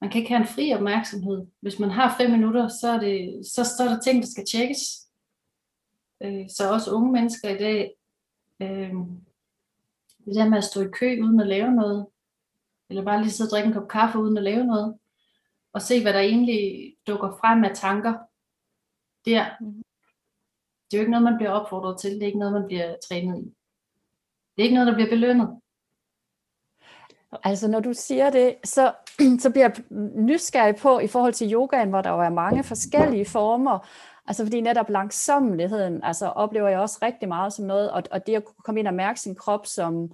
man 0.00 0.10
kan 0.10 0.18
ikke 0.18 0.30
have 0.30 0.40
en 0.40 0.54
fri 0.54 0.74
opmærksomhed. 0.74 1.46
Hvis 1.60 1.78
man 1.78 1.90
har 1.90 2.16
fem 2.18 2.30
minutter, 2.30 2.68
så 2.68 2.88
er, 2.88 3.00
det, 3.00 3.46
så, 3.46 3.64
så 3.64 3.82
er 3.84 3.88
der 3.88 4.00
ting, 4.00 4.22
der 4.22 4.28
skal 4.28 4.44
tjekkes. 4.46 4.80
Øh, 6.22 6.50
så 6.50 6.72
også 6.72 6.90
unge 6.90 7.12
mennesker 7.12 7.48
i 7.48 7.58
dag, 7.58 7.94
øh, 8.60 8.92
det 10.24 10.34
der 10.34 10.48
med 10.48 10.58
at 10.58 10.64
stå 10.64 10.80
i 10.80 10.90
kø 10.92 11.20
uden 11.22 11.40
at 11.40 11.46
lave 11.46 11.72
noget, 11.72 12.06
eller 12.90 13.04
bare 13.04 13.22
lige 13.22 13.30
sidde 13.30 13.48
og 13.48 13.50
drikke 13.50 13.66
en 13.66 13.72
kop 13.72 13.88
kaffe 13.88 14.18
uden 14.18 14.36
at 14.36 14.44
lave 14.44 14.64
noget, 14.64 14.98
og 15.74 15.82
se, 15.82 16.02
hvad 16.02 16.12
der 16.12 16.20
egentlig 16.20 16.94
dukker 17.06 17.30
frem 17.40 17.64
af 17.64 17.70
tanker 17.74 18.14
der. 19.24 19.44
Det 20.90 20.96
er 20.96 20.98
jo 20.98 21.00
ikke 21.00 21.10
noget, 21.10 21.24
man 21.24 21.36
bliver 21.36 21.50
opfordret 21.50 22.00
til. 22.00 22.10
Det 22.10 22.22
er 22.22 22.26
ikke 22.26 22.38
noget, 22.38 22.54
man 22.54 22.66
bliver 22.66 22.96
trænet 23.08 23.38
i. 23.38 23.44
Det 24.56 24.62
er 24.62 24.62
ikke 24.62 24.74
noget, 24.74 24.86
der 24.86 24.94
bliver 24.94 25.10
belønnet. 25.10 25.60
Altså 27.44 27.68
når 27.68 27.80
du 27.80 27.92
siger 27.92 28.30
det, 28.30 28.56
så, 28.64 28.92
så 29.42 29.50
bliver 29.50 29.68
jeg 29.68 29.84
nysgerrig 30.14 30.76
på 30.76 30.98
i 30.98 31.06
forhold 31.06 31.32
til 31.32 31.52
yogaen, 31.52 31.88
hvor 31.88 32.02
der 32.02 32.10
jo 32.10 32.20
er 32.20 32.28
mange 32.28 32.64
forskellige 32.64 33.26
former. 33.26 33.88
Altså 34.26 34.44
fordi 34.44 34.60
netop 34.60 34.90
langsommeligheden, 34.90 36.04
altså 36.04 36.26
oplever 36.26 36.68
jeg 36.68 36.78
også 36.78 36.98
rigtig 37.02 37.28
meget 37.28 37.52
som 37.52 37.64
noget, 37.64 37.90
og, 37.90 38.02
og 38.10 38.26
det 38.26 38.34
at 38.34 38.44
komme 38.64 38.80
ind 38.80 38.88
og 38.88 38.94
mærke 38.94 39.20
sin 39.20 39.34
krop, 39.34 39.66
som 39.66 40.12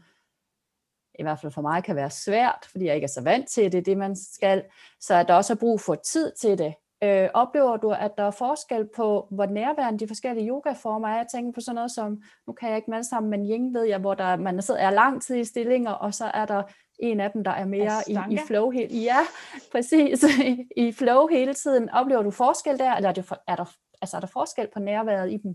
i 1.21 1.23
hvert 1.23 1.41
fald 1.41 1.53
for 1.53 1.63
mig 1.63 1.85
kan 1.85 1.97
være 1.97 2.11
svært, 2.11 2.67
fordi 2.71 2.85
jeg 2.85 2.95
ikke 2.95 3.05
er 3.05 3.09
så 3.09 3.23
vant 3.23 3.49
til 3.49 3.73
det, 3.73 3.87
det 3.87 3.99
man 3.99 4.17
skal, 4.17 4.63
så 5.01 5.15
at 5.15 5.29
der 5.29 5.35
også 5.35 5.53
er 5.53 5.57
brug 5.57 5.81
for 5.81 5.95
tid 5.95 6.33
til 6.41 6.59
det. 6.59 6.75
Øh, 7.03 7.29
oplever 7.35 7.77
du, 7.77 7.91
at 7.91 8.11
der 8.19 8.25
er 8.25 8.31
forskel 8.31 8.89
på, 8.97 9.29
hvor 9.31 9.47
nærværende 9.47 9.99
de 9.99 10.09
forskellige 10.09 10.49
yogaformer 10.49 11.09
er? 11.09 11.17
Jeg 11.17 11.27
tænker 11.33 11.53
på 11.53 11.61
sådan 11.61 11.75
noget 11.75 11.91
som, 11.91 12.23
nu 12.47 12.53
kan 12.53 12.69
jeg 12.69 12.77
ikke 12.77 12.91
med 12.91 13.03
sammen, 13.03 13.31
men 13.31 13.51
Ying 13.51 13.75
ved 13.75 13.85
jeg, 13.85 13.99
hvor 13.99 14.15
der, 14.15 14.37
man 14.37 14.63
sidder, 14.63 14.81
er 14.81 14.91
lang 14.91 15.23
tid 15.23 15.37
i 15.37 15.45
stillinger, 15.45 15.91
og 15.91 16.15
så 16.15 16.25
er 16.25 16.47
der 16.47 16.63
en 16.99 17.21
af 17.21 17.31
dem, 17.31 17.45
der 17.45 17.51
er 17.51 17.65
mere 17.65 18.03
i, 18.09 18.35
i 18.35 18.39
flow 18.47 18.71
hele 18.71 18.95
Ja, 18.99 19.19
præcis. 19.73 20.25
I, 20.25 20.67
I 20.77 20.93
flow 20.93 21.27
hele 21.27 21.55
tiden. 21.55 21.91
Oplever 21.91 22.23
du 22.23 22.31
forskel 22.31 22.79
der, 22.79 22.95
eller 22.95 23.09
er, 23.09 23.13
det, 23.13 23.33
er, 23.49 23.57
der, 23.57 23.65
altså 24.03 24.17
er 24.17 24.21
der 24.21 24.27
forskel 24.27 24.69
på 24.73 24.79
nærværet 24.79 25.33
i 25.33 25.37
dem? 25.37 25.55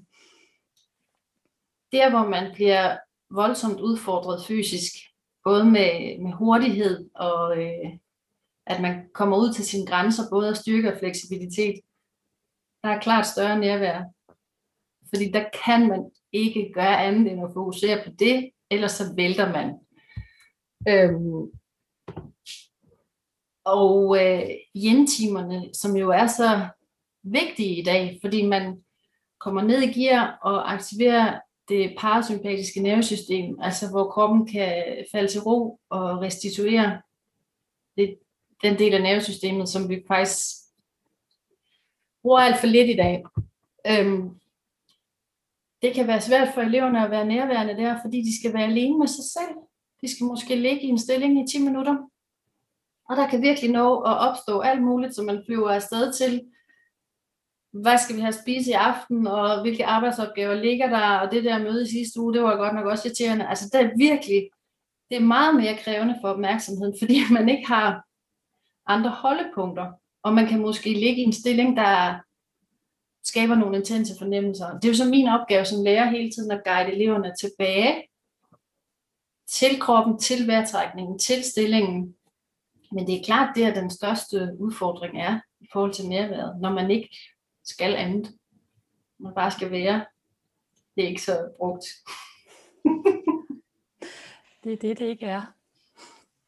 Der, 1.92 2.10
hvor 2.10 2.30
man 2.30 2.52
bliver 2.54 2.98
voldsomt 3.30 3.80
udfordret 3.80 4.46
fysisk, 4.46 4.94
både 5.46 5.66
med, 5.66 6.20
med 6.24 6.32
hurtighed 6.34 7.10
og 7.16 7.64
øh, 7.64 7.98
at 8.68 8.82
man 8.82 9.10
kommer 9.14 9.38
ud 9.38 9.54
til 9.54 9.66
sine 9.66 9.86
grænser, 9.86 10.24
både 10.32 10.50
af 10.50 10.56
styrke 10.56 10.94
og 10.94 11.00
fleksibilitet, 11.00 11.80
der 12.84 12.90
er 12.90 13.00
klart 13.00 13.28
større 13.28 13.60
nærvær. 13.60 14.04
Fordi 15.10 15.32
der 15.32 15.46
kan 15.66 15.88
man 15.88 16.12
ikke 16.32 16.72
gøre 16.74 17.04
andet 17.04 17.32
end 17.32 17.44
at 17.44 17.54
fokusere 17.54 18.04
på 18.04 18.10
det, 18.20 18.52
ellers 18.72 18.92
så 18.92 19.04
vælter 19.16 19.52
man. 19.52 19.68
Øhm, 20.90 21.52
og 23.66 24.18
øh, 24.24 24.50
hjemtimerne, 24.76 25.74
som 25.74 25.96
jo 25.98 26.10
er 26.10 26.28
så 26.28 26.68
vigtige 27.24 27.82
i 27.82 27.84
dag, 27.84 28.20
fordi 28.22 28.48
man 28.48 28.84
kommer 29.40 29.62
ned 29.62 29.82
i 29.82 29.94
gear 29.94 30.40
og 30.42 30.74
aktiverer 30.74 31.40
det 31.70 31.96
parasympatiske 31.98 32.80
nervesystem, 32.80 33.60
altså 33.62 33.90
hvor 33.90 34.12
kroppen 34.12 34.48
kan 34.48 34.84
falde 35.12 35.28
til 35.28 35.42
ro 35.42 35.80
og 35.90 36.22
restituere 36.22 37.02
det, 37.98 38.18
den 38.64 38.80
del 38.80 38.94
af 38.94 39.02
nervesystemet, 39.02 39.70
som 39.70 39.90
vi 39.90 40.04
faktisk 40.08 40.56
bruger 42.22 42.40
alt 42.40 42.60
for 42.60 42.68
lidt 42.68 42.90
i 42.90 42.96
dag. 42.96 43.24
Øhm, 43.88 44.30
det 45.82 45.94
kan 45.94 46.08
være 46.08 46.22
svært 46.22 46.54
for 46.54 46.62
eleverne 46.62 47.06
at 47.06 47.12
være 47.12 47.26
nærværende 47.26 47.84
der, 47.84 48.02
fordi 48.02 48.22
de 48.22 48.40
skal 48.40 48.54
være 48.54 48.64
alene 48.64 48.98
med 48.98 49.08
sig 49.08 49.24
selv. 49.24 49.56
De 50.02 50.16
skal 50.16 50.26
måske 50.26 50.56
ligge 50.56 50.82
i 50.82 50.90
en 50.90 51.00
stilling 51.00 51.40
i 51.40 51.52
10 51.52 51.64
minutter. 51.64 51.96
Og 53.10 53.16
der 53.16 53.30
kan 53.30 53.42
virkelig 53.42 53.72
nå 53.72 54.00
at 54.00 54.18
opstå 54.18 54.60
alt 54.60 54.84
muligt, 54.84 55.16
som 55.16 55.26
man 55.26 55.44
flyver 55.46 55.70
afsted 55.70 56.14
til. 56.14 56.42
Hvad 57.82 57.98
skal 57.98 58.16
vi 58.16 58.22
have 58.22 58.34
spise 58.34 58.70
i 58.70 58.74
aften, 58.74 59.28
og 59.28 59.62
hvilke 59.62 59.86
arbejdsopgaver 59.86 60.54
ligger 60.54 60.90
der, 60.90 61.18
og 61.20 61.32
det 61.32 61.44
der 61.44 61.64
møde 61.64 61.84
i 61.84 61.92
sidste 61.92 62.20
uge, 62.20 62.34
det 62.34 62.44
var 62.44 62.56
godt 62.56 62.76
nok 62.76 62.86
også 62.86 63.08
irriterende. 63.08 63.48
Altså 63.48 63.70
det 63.74 63.82
er 63.82 63.98
virkelig, 63.98 64.50
det 65.10 65.18
er 65.18 65.22
meget 65.22 65.56
mere 65.56 65.78
krævende 65.78 66.18
for 66.22 66.30
opmærksomheden, 66.30 66.96
fordi 67.02 67.20
man 67.32 67.50
ikke 67.50 67.68
har 67.68 68.06
andre 68.88 69.10
holdepunkter, 69.10 69.92
og 70.24 70.34
man 70.34 70.48
kan 70.48 70.62
måske 70.62 70.94
ligge 70.94 71.22
i 71.22 71.26
en 71.26 71.34
stilling, 71.34 71.78
der 71.78 72.20
skaber 73.24 73.56
nogle 73.56 73.78
intense 73.78 74.14
fornemmelser. 74.18 74.74
Det 74.74 74.86
er 74.86 74.90
jo 74.90 74.98
så 74.98 75.06
min 75.06 75.28
opgave 75.28 75.66
som 75.66 75.84
lærer 75.84 76.10
hele 76.10 76.32
tiden 76.32 76.52
at 76.52 76.64
guide 76.66 76.92
eleverne 76.92 77.34
tilbage 77.40 78.04
til 79.48 79.80
kroppen, 79.80 80.20
til 80.20 80.48
vejrtrækningen, 80.48 81.20
til 81.20 81.44
stillingen. 81.44 82.16
Men 82.92 83.08
det 83.08 83.16
er 83.16 83.24
klart, 83.24 83.56
det 83.56 83.64
er 83.64 83.74
den 83.74 83.90
største 83.90 84.56
udfordring 84.60 85.22
er 85.22 85.40
i 85.62 85.68
forhold 85.74 85.94
til 85.94 86.10
nærværet, 86.10 86.62
når 86.62 86.72
man 86.72 86.92
ikke 86.92 87.18
skal 87.66 87.96
andet. 87.96 88.34
Man 89.20 89.34
bare 89.36 89.52
skal 89.52 89.72
være. 89.72 90.06
Det 90.96 91.04
er 91.04 91.08
ikke 91.08 91.22
så 91.22 91.54
brugt. 91.58 91.86
det 94.64 94.74
er 94.74 94.78
det, 94.78 95.00
det 95.00 95.06
ikke 95.06 95.26
er. 95.26 95.54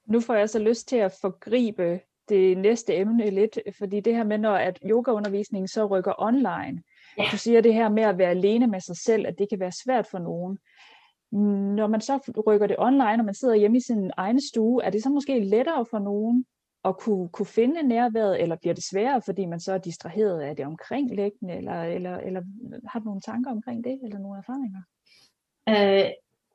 Nu 0.05 0.19
får 0.19 0.33
jeg 0.33 0.49
så 0.49 0.59
lyst 0.59 0.87
til 0.87 0.95
at 0.95 1.17
forgribe 1.21 1.99
det 2.29 2.57
næste 2.57 2.95
emne 2.95 3.29
lidt, 3.29 3.59
fordi 3.77 3.99
det 3.99 4.15
her 4.15 4.23
med, 4.23 4.37
når 4.37 4.55
at 4.55 4.79
yogaundervisningen 4.85 5.67
så 5.67 5.85
rykker 5.85 6.13
online, 6.17 6.83
ja. 7.17 7.23
du 7.31 7.37
siger 7.37 7.61
det 7.61 7.73
her 7.73 7.89
med 7.89 8.03
at 8.03 8.17
være 8.17 8.29
alene 8.29 8.67
med 8.67 8.81
sig 8.81 8.97
selv, 8.97 9.27
at 9.27 9.35
det 9.37 9.49
kan 9.49 9.59
være 9.59 9.71
svært 9.71 10.07
for 10.07 10.19
nogen. 10.19 10.59
Når 11.75 11.87
man 11.87 12.01
så 12.01 12.43
rykker 12.47 12.67
det 12.67 12.75
online, 12.79 13.21
og 13.21 13.25
man 13.25 13.33
sidder 13.33 13.55
hjemme 13.55 13.77
i 13.77 13.81
sin 13.81 14.11
egen 14.17 14.41
stue, 14.41 14.83
er 14.83 14.89
det 14.89 15.03
så 15.03 15.09
måske 15.09 15.39
lettere 15.39 15.85
for 15.85 15.99
nogen 15.99 16.45
at 16.87 16.97
kunne, 16.97 17.29
kunne 17.29 17.45
finde 17.45 17.83
nærværet, 17.83 18.41
eller 18.41 18.55
bliver 18.55 18.73
det 18.73 18.83
sværere, 18.83 19.21
fordi 19.25 19.45
man 19.45 19.59
så 19.59 19.73
er 19.73 19.77
distraheret 19.77 20.41
af 20.41 20.55
det 20.55 20.65
omkringliggende, 20.65 21.53
eller, 21.53 21.83
eller, 21.83 22.17
eller 22.17 22.41
har 22.87 22.99
du 22.99 23.05
nogle 23.05 23.21
tanker 23.21 23.51
omkring 23.51 23.83
det, 23.83 23.99
eller 24.03 24.19
nogle 24.19 24.37
erfaringer? 24.37 24.81
Øh, 25.69 26.11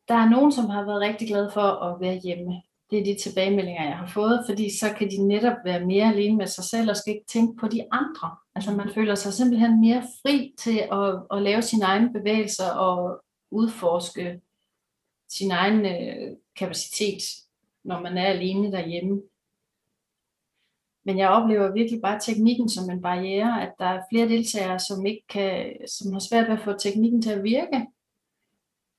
der 0.08 0.14
er 0.14 0.30
nogen, 0.30 0.52
som 0.52 0.64
har 0.64 0.84
været 0.84 1.00
rigtig 1.00 1.28
glade 1.28 1.50
for 1.54 1.60
at 1.60 2.00
være 2.00 2.20
hjemme 2.24 2.62
det 2.92 3.00
er 3.00 3.04
de 3.04 3.22
tilbagemeldinger, 3.22 3.84
jeg 3.84 3.98
har 3.98 4.06
fået, 4.06 4.44
fordi 4.48 4.78
så 4.78 4.94
kan 4.98 5.10
de 5.10 5.26
netop 5.28 5.56
være 5.64 5.86
mere 5.86 6.12
alene 6.12 6.36
med 6.36 6.46
sig 6.46 6.64
selv 6.64 6.90
og 6.90 6.96
skal 6.96 7.14
ikke 7.14 7.26
tænke 7.28 7.60
på 7.60 7.68
de 7.68 7.84
andre. 7.92 8.36
Altså 8.54 8.70
man 8.72 8.90
føler 8.94 9.14
sig 9.14 9.32
simpelthen 9.32 9.80
mere 9.80 10.02
fri 10.22 10.54
til 10.58 10.78
at, 10.92 11.22
at 11.30 11.42
lave 11.42 11.62
sine 11.62 11.84
egne 11.84 12.12
bevægelser 12.12 12.70
og 12.70 13.24
udforske 13.50 14.40
sin 15.28 15.50
egen 15.50 15.86
øh, 15.86 16.36
kapacitet, 16.56 17.22
når 17.84 18.00
man 18.00 18.18
er 18.18 18.26
alene 18.26 18.72
derhjemme. 18.72 19.22
Men 21.04 21.18
jeg 21.18 21.28
oplever 21.28 21.72
virkelig 21.72 22.00
bare 22.02 22.20
teknikken 22.20 22.68
som 22.68 22.90
en 22.90 23.02
barriere, 23.02 23.62
at 23.62 23.72
der 23.78 23.86
er 23.86 24.02
flere 24.10 24.28
deltagere, 24.28 24.78
som 24.78 25.06
ikke 25.06 25.24
kan, 25.28 25.72
som 25.88 26.12
har 26.12 26.20
svært 26.20 26.48
ved 26.48 26.56
at 26.56 26.64
få 26.64 26.72
teknikken 26.72 27.22
til 27.22 27.30
at 27.30 27.44
virke 27.44 27.86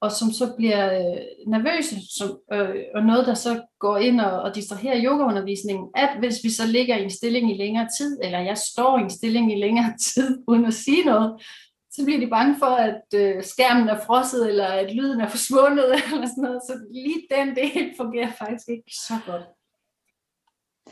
og 0.03 0.11
som 0.11 0.31
så 0.31 0.53
bliver 0.57 0.83
øh, 0.99 1.17
nervøse, 1.47 1.95
som, 2.17 2.39
øh, 2.53 2.83
og 2.95 3.03
noget, 3.03 3.27
der 3.27 3.33
så 3.33 3.61
går 3.79 3.97
ind 3.97 4.21
og, 4.21 4.41
og 4.41 4.55
distraherer 4.55 5.03
yogaundervisningen, 5.03 5.87
at 5.95 6.09
hvis 6.19 6.43
vi 6.43 6.49
så 6.49 6.67
ligger 6.67 6.97
i 6.97 7.03
en 7.03 7.09
stilling 7.09 7.51
i 7.51 7.57
længere 7.57 7.87
tid, 7.97 8.19
eller 8.23 8.39
jeg 8.39 8.57
står 8.57 8.97
i 8.97 9.01
en 9.01 9.09
stilling 9.09 9.53
i 9.53 9.61
længere 9.61 9.93
tid, 10.13 10.43
uden 10.47 10.65
at 10.65 10.73
sige 10.73 11.05
noget, 11.05 11.41
så 11.91 12.05
bliver 12.05 12.19
de 12.19 12.27
bange 12.27 12.55
for, 12.59 12.75
at 12.89 13.03
øh, 13.15 13.43
skærmen 13.43 13.89
er 13.89 13.99
frosset, 14.05 14.49
eller 14.49 14.65
at 14.65 14.95
lyden 14.95 15.21
er 15.21 15.29
forsvundet, 15.29 15.85
eller 16.11 16.27
sådan 16.27 16.43
noget. 16.43 16.61
Så 16.67 16.73
lige 16.93 17.27
den 17.35 17.55
del 17.55 17.93
fungerer 17.97 18.31
faktisk 18.31 18.67
ikke 18.69 18.91
så 19.07 19.13
godt. 19.25 19.43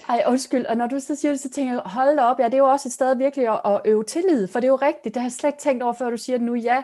Ej, 0.10 0.24
undskyld, 0.28 0.66
og 0.66 0.78
når 0.78 0.88
du 0.88 1.00
så 1.00 1.16
siger 1.16 1.32
det, 1.32 1.40
så 1.40 1.50
tænker 1.50 1.74
jeg, 1.74 1.82
hold 1.86 2.18
da 2.18 2.24
op, 2.24 2.40
ja, 2.40 2.46
det 2.46 2.54
er 2.54 2.58
jo 2.58 2.72
også 2.72 2.90
et 2.90 2.94
sted 2.94 3.16
virkelig 3.16 3.48
at, 3.48 3.62
at 3.66 3.82
øve 3.86 4.04
tillid, 4.04 4.48
for 4.48 4.60
det 4.60 4.68
er 4.68 4.72
jo 4.72 4.76
rigtigt, 4.76 5.14
det 5.16 5.22
har 5.22 5.30
jeg 5.30 5.32
slet 5.32 5.50
ikke 5.50 5.60
tænkt 5.60 5.84
over, 5.84 5.94
før 5.94 6.10
du 6.10 6.18
siger 6.18 6.38
det 6.38 6.46
nu, 6.46 6.56
ja, 6.56 6.84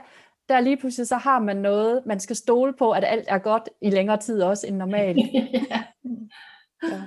der 0.49 0.59
lige 0.59 0.77
pludselig 0.77 1.07
så 1.07 1.15
har 1.15 1.39
man 1.39 1.57
noget, 1.57 2.05
man 2.05 2.19
skal 2.19 2.35
stole 2.35 2.73
på, 2.73 2.91
at 2.91 3.03
alt 3.03 3.25
er 3.27 3.37
godt 3.37 3.69
i 3.81 3.89
længere 3.89 4.17
tid 4.17 4.41
også 4.41 4.67
end 4.67 4.77
normalt. 4.77 5.17
ja. 5.17 5.83
ja. 6.91 7.01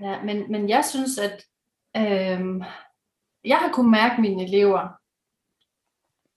ja 0.00 0.22
men, 0.22 0.52
men 0.52 0.68
jeg 0.68 0.84
synes, 0.84 1.18
at 1.18 1.44
øh, 1.96 2.62
jeg 3.44 3.58
har 3.58 3.72
kunnet 3.72 3.90
mærke 3.90 4.20
mine 4.20 4.42
elever, 4.42 4.88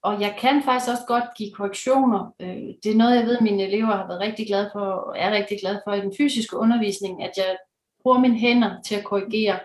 og 0.02 0.22
jeg 0.22 0.36
kan 0.40 0.64
faktisk 0.64 0.92
også 0.92 1.04
godt 1.08 1.24
give 1.38 1.52
korrektioner. 1.52 2.36
Øh, 2.40 2.68
det 2.84 2.92
er 2.92 2.96
noget, 2.98 3.16
jeg 3.16 3.26
ved, 3.26 3.42
mine 3.42 3.64
elever 3.64 3.96
har 3.96 4.08
været 4.08 4.20
rigtig 4.20 4.48
glade 4.48 4.70
for, 4.74 4.86
og 4.86 5.18
er 5.18 5.32
rigtig 5.32 5.60
glade 5.60 5.82
for 5.88 5.94
i 5.94 6.02
den 6.02 6.14
fysiske 6.18 6.58
undervisning, 6.58 7.24
at 7.24 7.32
jeg 7.38 7.58
bruger 8.06 8.20
mine 8.20 8.40
hænder 8.40 8.82
til 8.82 8.96
at 8.96 9.06
korrigere, 9.06 9.60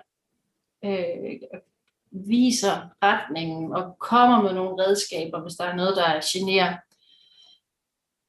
øh, 0.84 1.40
viser 2.10 2.88
retningen 3.02 3.72
og 3.72 3.98
kommer 3.98 4.42
med 4.42 4.52
nogle 4.54 4.84
redskaber, 4.84 5.40
hvis 5.40 5.54
der 5.54 5.64
er 5.64 5.76
noget, 5.76 5.96
der 5.96 6.20
generer. 6.32 6.76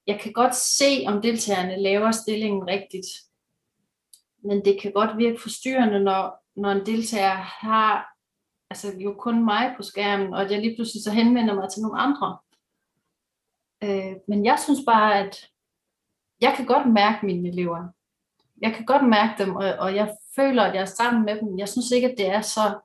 Jeg 0.08 0.20
kan 0.20 0.34
godt 0.34 0.56
se, 0.56 1.03
om 1.08 1.22
deltagerne 1.22 1.82
laver 1.82 2.12
stillingen 2.12 2.68
rigtigt, 2.68 3.08
men 4.44 4.65
det 4.65 4.82
kan 4.82 4.91
godt 4.91 5.18
virke 5.18 5.41
forstyrrende, 5.41 6.00
når, 6.00 6.44
når 6.56 6.72
en 6.72 6.86
deltager 6.86 7.36
har 7.36 8.15
altså 8.70 8.98
jo 8.98 9.15
kun 9.20 9.46
mig 9.46 9.74
på 9.77 9.84
skærmen, 9.84 10.34
og 10.34 10.41
at 10.41 10.51
jeg 10.51 10.62
lige 10.62 10.75
pludselig 10.75 11.03
så 11.03 11.12
henvender 11.12 11.53
mig 11.53 11.70
til 11.70 11.82
nogle 11.82 12.00
andre. 12.00 12.38
Øh, 13.84 14.15
men 14.27 14.46
jeg 14.46 14.60
synes 14.63 14.80
bare, 14.86 15.20
at 15.20 15.50
jeg 16.41 16.53
kan 16.58 16.65
godt 16.65 16.94
mærke 16.94 17.25
mine 17.25 17.50
elever. 17.50 17.88
Jeg 18.62 18.74
kan 18.74 18.86
godt 18.86 19.10
mærke 19.10 19.44
dem, 19.44 19.56
og, 19.56 19.65
og 19.80 19.96
jeg 19.96 20.15
føler, 20.36 20.63
at 20.63 20.75
jeg 20.75 20.82
er 20.82 20.86
sammen 20.86 21.25
med 21.25 21.39
dem. 21.39 21.60
Jeg 21.60 21.70
synes 21.70 21.91
ikke, 21.91 22.12
at 22.12 22.18
det 22.18 22.27
er 22.27 22.41
så 22.41 22.80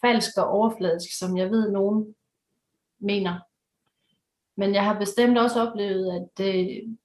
falsk 0.00 0.38
og 0.38 0.48
overfladisk, 0.48 1.18
som 1.18 1.36
jeg 1.36 1.50
ved, 1.50 1.70
nogen 1.70 2.14
mener. 3.00 3.40
Men 4.56 4.74
jeg 4.74 4.84
har 4.84 4.98
bestemt 4.98 5.38
også 5.38 5.60
oplevet, 5.60 6.12
at 6.12 6.46
øh, 6.46 6.54
det, 6.54 6.98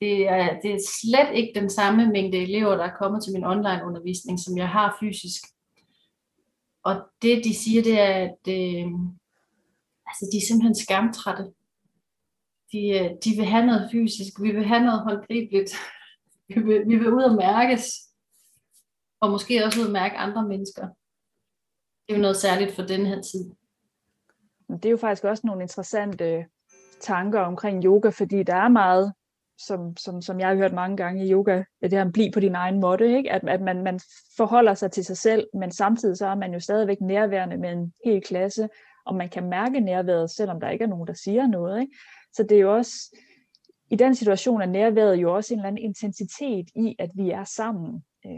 det, 0.00 0.28
er, 0.28 0.60
det 0.60 0.70
er 0.74 0.88
slet 1.00 1.34
ikke 1.34 1.60
den 1.60 1.70
samme 1.70 2.06
mængde 2.06 2.38
elever, 2.38 2.76
der 2.76 2.84
er 2.84 2.96
kommet 2.98 3.24
til 3.24 3.32
min 3.32 3.44
online 3.44 3.84
undervisning, 3.84 4.40
som 4.40 4.56
jeg 4.58 4.68
har 4.68 4.96
fysisk. 5.00 5.42
Og 6.82 6.94
det 7.22 7.44
de 7.44 7.54
siger, 7.54 7.82
det 7.82 8.00
er, 8.00 8.14
at 8.14 8.42
øh, 8.48 8.86
altså, 10.06 10.28
de 10.32 10.36
er 10.36 10.46
simpelthen 10.48 10.74
skamtrætte. 10.74 11.44
De, 12.72 12.88
øh, 12.88 13.10
de 13.24 13.30
vil 13.36 13.44
have 13.44 13.66
noget 13.66 13.88
fysisk, 13.92 14.42
vi 14.42 14.50
vil 14.50 14.66
have 14.66 14.84
noget 14.84 15.00
håndgribeligt. 15.00 15.72
Vi 16.54 16.60
vil, 16.60 16.88
vi 16.88 16.96
vil 16.96 17.12
ud 17.12 17.22
og 17.22 17.34
mærkes. 17.34 17.84
Og 19.20 19.30
måske 19.30 19.64
også 19.64 19.80
ud 19.80 19.86
og 19.86 19.92
mærke 19.92 20.16
andre 20.16 20.48
mennesker. 20.48 20.82
Det 22.06 22.14
er 22.14 22.16
jo 22.16 22.22
noget 22.22 22.36
særligt 22.36 22.74
for 22.74 22.82
den 22.82 23.06
her 23.06 23.22
tid. 23.22 23.50
Det 24.68 24.84
er 24.84 24.90
jo 24.90 24.96
faktisk 24.96 25.24
også 25.24 25.42
nogle 25.46 25.62
interessante 25.62 26.24
øh, 26.24 26.44
tanker 27.00 27.40
omkring 27.40 27.84
yoga, 27.84 28.08
fordi 28.08 28.42
der 28.42 28.54
er 28.54 28.68
meget 28.68 29.12
som, 29.66 29.96
som, 29.96 30.22
som 30.22 30.40
jeg 30.40 30.48
har 30.48 30.54
hørt 30.54 30.72
mange 30.72 30.96
gange 30.96 31.26
i 31.26 31.32
yoga, 31.32 31.62
det 31.82 31.92
her 31.92 32.10
blive 32.10 32.32
på 32.32 32.40
din 32.40 32.54
egen 32.54 32.80
måde, 32.80 33.16
ikke? 33.16 33.32
At, 33.32 33.48
at 33.48 33.60
man, 33.60 33.82
man 33.82 34.00
forholder 34.36 34.74
sig 34.74 34.90
til 34.90 35.04
sig 35.04 35.16
selv, 35.16 35.46
men 35.54 35.70
samtidig 35.72 36.16
så 36.16 36.26
er 36.26 36.34
man 36.34 36.52
jo 36.52 36.60
stadigvæk 36.60 37.00
nærværende 37.00 37.56
med 37.56 37.72
en 37.72 37.92
hel 38.04 38.22
klasse, 38.22 38.68
og 39.06 39.14
man 39.14 39.28
kan 39.28 39.48
mærke 39.48 39.80
nærværet, 39.80 40.30
selvom 40.30 40.60
der 40.60 40.70
ikke 40.70 40.82
er 40.82 40.88
nogen, 40.88 41.06
der 41.06 41.14
siger 41.14 41.46
noget. 41.46 41.80
Ikke? 41.80 41.96
Så 42.32 42.42
det 42.42 42.56
er 42.56 42.60
jo 42.60 42.74
også, 42.74 43.16
i 43.90 43.96
den 43.96 44.14
situation 44.14 44.62
er 44.62 44.66
nærværet 44.66 45.16
jo 45.16 45.34
også 45.34 45.54
en 45.54 45.60
eller 45.60 45.68
anden 45.68 45.84
intensitet 45.84 46.70
i, 46.76 46.96
at 46.98 47.10
vi 47.14 47.30
er 47.30 47.44
sammen. 47.44 48.04
Øh, 48.26 48.32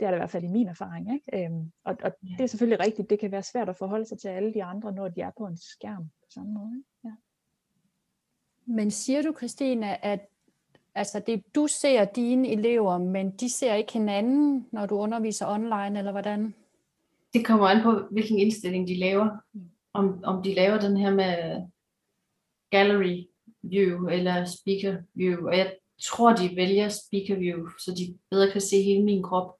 det 0.00 0.06
er 0.06 0.10
det 0.10 0.16
i 0.16 0.20
hvert 0.20 0.30
fald 0.30 0.44
i 0.44 0.48
min 0.48 0.68
erfaring. 0.68 1.14
Ikke? 1.14 1.44
Øh, 1.44 1.50
og, 1.84 1.96
og 2.02 2.12
det 2.38 2.40
er 2.40 2.46
selvfølgelig 2.46 2.80
rigtigt, 2.80 3.10
det 3.10 3.18
kan 3.18 3.30
være 3.30 3.42
svært 3.42 3.68
at 3.68 3.76
forholde 3.76 4.06
sig 4.06 4.18
til 4.18 4.28
alle 4.28 4.54
de 4.54 4.64
andre, 4.64 4.92
når 4.92 5.08
de 5.08 5.20
er 5.20 5.30
på 5.38 5.46
en 5.46 5.56
skærm 5.56 6.04
på 6.04 6.26
samme 6.28 6.52
måde. 6.52 6.82
Ja. 7.04 7.10
Men 8.66 8.90
siger 8.90 9.22
du, 9.22 9.34
Christine, 9.36 10.04
at 10.04 10.20
Altså 10.94 11.22
det, 11.26 11.54
du 11.54 11.66
ser 11.66 12.04
dine 12.04 12.48
elever, 12.48 12.98
men 12.98 13.30
de 13.30 13.50
ser 13.50 13.74
ikke 13.74 13.92
hinanden, 13.92 14.66
når 14.72 14.86
du 14.86 14.94
underviser 14.94 15.46
online, 15.46 15.98
eller 15.98 16.12
hvordan? 16.12 16.54
Det 17.34 17.46
kommer 17.46 17.66
an 17.66 17.82
på, 17.82 18.00
hvilken 18.10 18.38
indstilling 18.38 18.88
de 18.88 18.98
laver. 18.98 19.28
Om, 19.92 20.24
om 20.24 20.42
de 20.42 20.54
laver 20.54 20.80
den 20.80 20.96
her 20.96 21.14
med 21.14 21.62
gallery 22.70 23.29
view 23.62 24.08
eller 24.08 24.44
speaker 24.44 25.02
view. 25.14 25.46
Og 25.46 25.58
jeg 25.58 25.76
tror, 26.02 26.32
de 26.32 26.56
vælger 26.56 26.88
speaker 26.88 27.38
view, 27.38 27.68
så 27.78 27.94
de 27.98 28.18
bedre 28.30 28.52
kan 28.52 28.60
se 28.60 28.82
hele 28.82 29.04
min 29.04 29.22
krop. 29.22 29.56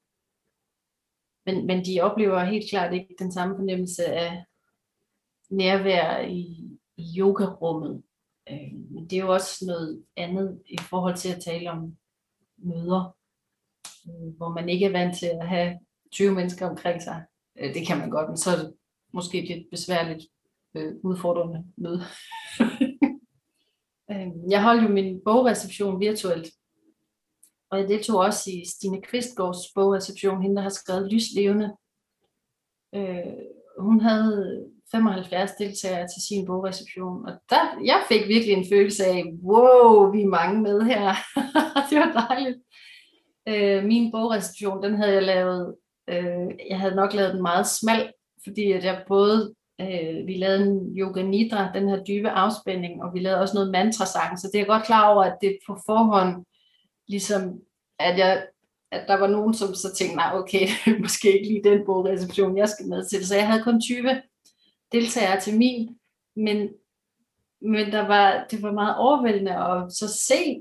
Men, 1.47 1.67
men 1.67 1.85
de 1.85 2.01
oplever 2.01 2.45
helt 2.45 2.71
klart 2.71 2.95
ikke 2.95 3.15
den 3.19 3.33
samme 3.33 3.57
fornemmelse 3.57 4.07
af 4.07 4.45
nærvær 5.51 6.21
i, 6.21 6.71
i 6.97 7.19
yogarummet. 7.19 8.03
Øh, 8.51 8.73
men 8.91 9.05
det 9.11 9.19
er 9.19 9.23
jo 9.23 9.33
også 9.33 9.65
noget 9.67 10.05
andet 10.17 10.63
i 10.67 10.79
forhold 10.79 11.17
til 11.17 11.29
at 11.35 11.43
tale 11.43 11.71
om 11.71 11.97
møder, 12.59 13.17
øh, 14.07 14.37
hvor 14.37 14.49
man 14.49 14.69
ikke 14.69 14.87
er 14.87 14.93
vant 14.93 15.19
til 15.19 15.27
at 15.27 15.49
have 15.49 15.79
20 16.13 16.35
mennesker 16.35 16.69
omkring 16.69 17.03
sig. 17.03 17.25
Øh, 17.59 17.75
det 17.75 17.87
kan 17.87 17.99
man 17.99 18.11
godt, 18.11 18.29
men 18.29 18.37
så 18.37 18.51
er 18.51 18.57
det 18.57 18.75
måske 19.13 19.41
lidt 19.41 19.71
besværligt 19.71 20.25
øh, 20.75 20.95
udfordrende 21.03 21.65
møde. 21.77 22.03
Øhm, 24.13 24.51
jeg 24.51 24.63
holdt 24.63 24.83
jo 24.83 24.89
min 24.89 25.21
bogreception 25.25 26.01
virtuelt, 26.01 26.49
og 27.71 27.79
jeg 27.79 27.89
deltog 27.89 28.21
også 28.21 28.51
i 28.51 28.65
Stine 28.67 29.03
Kvistgaards 29.03 29.73
bogreception, 29.75 30.43
hende 30.43 30.57
der 30.57 30.63
har 30.63 30.69
skrevet 30.69 31.13
Lyslevende. 31.13 31.77
Øh, 32.95 33.33
hun 33.79 34.01
havde 34.01 34.67
75 34.93 35.51
deltagere 35.53 36.09
til 36.09 36.23
sin 36.29 36.47
bogreception, 36.47 37.27
og 37.27 37.33
der, 37.51 37.81
jeg 37.85 38.03
fik 38.09 38.29
virkelig 38.29 38.55
en 38.55 38.67
følelse 38.73 39.05
af, 39.05 39.25
wow, 39.43 40.13
vi 40.13 40.23
er 40.23 40.27
mange 40.27 40.63
med 40.63 40.83
her. 40.83 41.15
det 41.91 41.99
var 41.99 42.27
dejligt. 42.29 42.59
Øh, 43.49 43.85
min 43.85 44.13
bogreception, 44.13 44.83
den 44.83 44.95
havde 44.95 45.13
jeg 45.13 45.23
lavet, 45.23 45.77
øh, 46.09 46.49
jeg 46.71 46.81
havde 46.81 46.95
nok 46.95 47.15
lavet 47.15 47.35
den 47.35 47.43
meget 47.43 47.67
smal, 47.67 48.13
fordi 48.45 48.73
at 48.73 48.85
jeg 48.85 49.05
både, 49.09 49.55
øh, 49.81 50.27
vi 50.27 50.35
lavede 50.35 50.67
en 50.67 50.99
yoga 50.99 51.23
nidra, 51.23 51.73
den 51.75 51.89
her 51.89 52.05
dybe 52.05 52.31
afspænding, 52.31 53.03
og 53.03 53.15
vi 53.15 53.21
lavede 53.21 53.41
også 53.41 53.55
noget 53.55 53.71
mantrasang, 53.71 54.39
så 54.39 54.47
det 54.47 54.55
er 54.55 54.59
jeg 54.59 54.67
godt 54.67 54.85
klar 54.85 55.15
over, 55.15 55.25
at 55.25 55.39
det 55.41 55.59
på 55.67 55.79
forhånd, 55.87 56.45
ligesom, 57.09 57.61
at 57.99 58.19
jeg 58.19 58.47
at 58.93 59.05
der 59.09 59.15
var 59.15 59.27
nogen, 59.27 59.55
som 59.55 59.75
så 59.75 59.95
tænkte, 59.95 60.17
nej, 60.17 60.33
okay, 60.35 60.67
måske 61.03 61.33
ikke 61.33 61.49
lige 61.49 61.65
den 61.65 61.87
bogreception, 61.87 62.57
jeg 62.57 62.69
skal 62.69 62.87
med 62.87 63.09
til. 63.09 63.27
Så 63.27 63.35
jeg 63.35 63.47
havde 63.47 63.63
kun 63.63 63.81
20 63.81 64.23
deltagere 64.93 65.41
til 65.41 65.59
min, 65.59 65.97
men, 66.37 66.69
men 67.61 67.93
der 67.93 68.07
var, 68.07 68.47
det 68.51 68.63
var 68.63 68.73
meget 68.73 68.97
overvældende 68.97 69.57
at 69.57 69.93
så 69.93 70.09
se, 70.09 70.61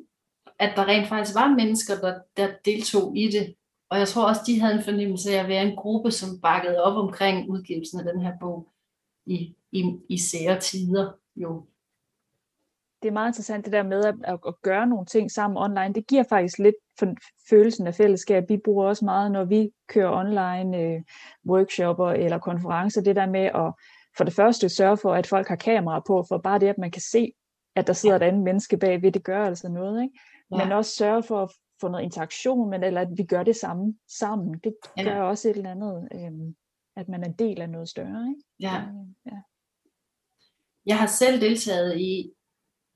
at 0.60 0.74
der 0.76 0.86
rent 0.86 1.08
faktisk 1.08 1.36
var 1.36 1.48
mennesker, 1.48 1.96
der, 1.96 2.20
der 2.38 2.50
deltog 2.66 3.18
i 3.18 3.28
det. 3.28 3.56
Og 3.90 4.00
jeg 4.00 4.08
tror 4.08 4.28
også, 4.28 4.42
de 4.48 4.60
havde 4.60 4.76
en 4.76 4.84
fornemmelse 4.84 5.32
af 5.32 5.44
at 5.44 5.50
være 5.50 5.64
en 5.64 5.76
gruppe, 5.76 6.12
som 6.12 6.42
bakkede 6.42 6.84
op 6.84 6.98
omkring 6.98 7.50
udgivelsen 7.50 8.00
af 8.00 8.14
den 8.14 8.22
her 8.22 8.34
bog 8.42 8.68
i, 9.30 9.56
i, 9.72 10.00
i 10.10 10.18
sære 10.18 10.60
tider. 10.60 11.14
Jo. 11.36 11.66
Det 13.02 13.08
er 13.08 13.14
meget 13.14 13.30
interessant 13.30 13.66
det 13.66 13.74
der 13.74 13.84
med 13.84 14.06
at, 14.06 14.16
at, 14.48 14.62
gøre 14.62 14.88
nogle 14.88 15.06
ting 15.06 15.32
sammen 15.32 15.58
online. 15.58 15.94
Det 15.94 16.08
giver 16.08 16.24
faktisk 16.30 16.58
lidt 16.58 16.76
følelsen 17.50 17.88
af 17.88 17.96
fællesskab. 17.96 18.50
Vi 18.50 18.58
bruger 18.58 18.88
også 18.88 19.06
meget, 19.06 19.32
når 19.32 19.46
vi 19.46 19.72
kører 19.88 20.12
online 20.12 20.78
øh, 20.78 21.02
workshopper 21.48 22.10
eller 22.10 22.38
konferencer, 22.38 23.02
det 23.02 23.16
der 23.16 23.26
med 23.26 23.46
at 23.46 23.74
for 24.18 24.24
det 24.24 24.34
første 24.34 24.70
sørge 24.70 24.98
for, 24.98 25.14
at 25.14 25.28
folk 25.28 25.48
har 25.48 25.56
kamera 25.56 26.02
på, 26.08 26.26
for 26.28 26.38
bare 26.38 26.60
det, 26.60 26.68
at 26.68 26.78
man 26.78 26.92
kan 26.92 27.02
se, 27.02 27.32
at 27.76 27.88
der 27.88 27.94
sidder 27.94 28.16
ja. 28.16 28.22
et 28.22 28.28
andet 28.28 28.44
menneske 28.44 28.78
bagved, 28.78 29.12
det 29.12 29.24
gør 29.24 29.46
altså 29.46 29.70
noget. 29.70 30.04
Ikke? 30.04 30.20
Ja. 30.52 30.58
Men 30.58 30.72
også 30.72 30.92
sørge 30.92 31.24
for 31.24 31.44
at 31.44 31.52
få 31.82 31.88
noget 31.88 32.04
interaktion, 32.04 32.70
men, 32.70 32.84
eller 32.84 33.02
at 33.02 33.08
vi 33.18 33.24
gør 33.24 33.44
det 33.44 33.56
samme 33.56 33.96
sammen. 34.20 34.60
Det 34.64 34.74
ja. 34.98 35.04
gør 35.04 35.22
også 35.22 35.50
et 35.50 35.58
eller 35.58 35.72
andet, 35.72 36.08
øhm, 36.14 36.56
at 36.96 37.10
man 37.10 37.24
er 37.24 37.28
en 37.28 37.34
del 37.34 37.62
af 37.62 37.70
noget 37.70 37.90
større. 37.90 38.28
Ikke? 38.30 38.42
Ja. 38.60 38.84
ja. 39.26 39.38
Jeg 40.86 41.00
har 41.00 41.08
selv 41.08 41.42
deltaget 41.42 42.00
i 42.00 42.32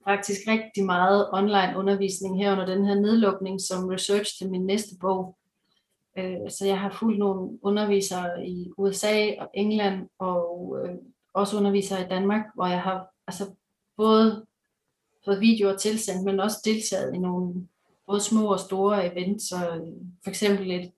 faktisk 0.07 0.39
rigtig 0.47 0.85
meget 0.85 1.29
online 1.33 1.77
undervisning 1.77 2.37
her 2.37 2.51
under 2.51 2.65
den 2.65 2.85
her 2.85 2.95
nedlukning 2.95 3.61
som 3.61 3.87
research 3.87 4.37
til 4.37 4.49
min 4.49 4.65
næste 4.65 4.95
bog. 5.01 5.37
Øh, 6.17 6.49
så 6.49 6.65
jeg 6.65 6.79
har 6.79 6.97
fulgt 6.99 7.19
nogle 7.19 7.59
undervisere 7.61 8.47
i 8.47 8.71
USA 8.77 9.35
og 9.39 9.49
England 9.53 10.09
og 10.19 10.77
øh, 10.79 10.95
også 11.33 11.57
undervisere 11.57 12.05
i 12.05 12.09
Danmark, 12.09 12.45
hvor 12.55 12.67
jeg 12.67 12.81
har 12.81 13.07
altså 13.27 13.55
både 13.97 14.45
fået 15.25 15.39
videoer 15.39 15.77
tilsendt, 15.77 16.25
men 16.25 16.39
også 16.39 16.57
deltaget 16.65 17.13
i 17.13 17.17
nogle 17.17 17.67
både 18.07 18.21
små 18.21 18.51
og 18.53 18.59
store 18.59 19.11
events. 19.11 19.49
Så 19.49 19.55
øh, 19.55 19.87
for 20.23 20.29
eksempel 20.29 20.71
et, 20.71 20.91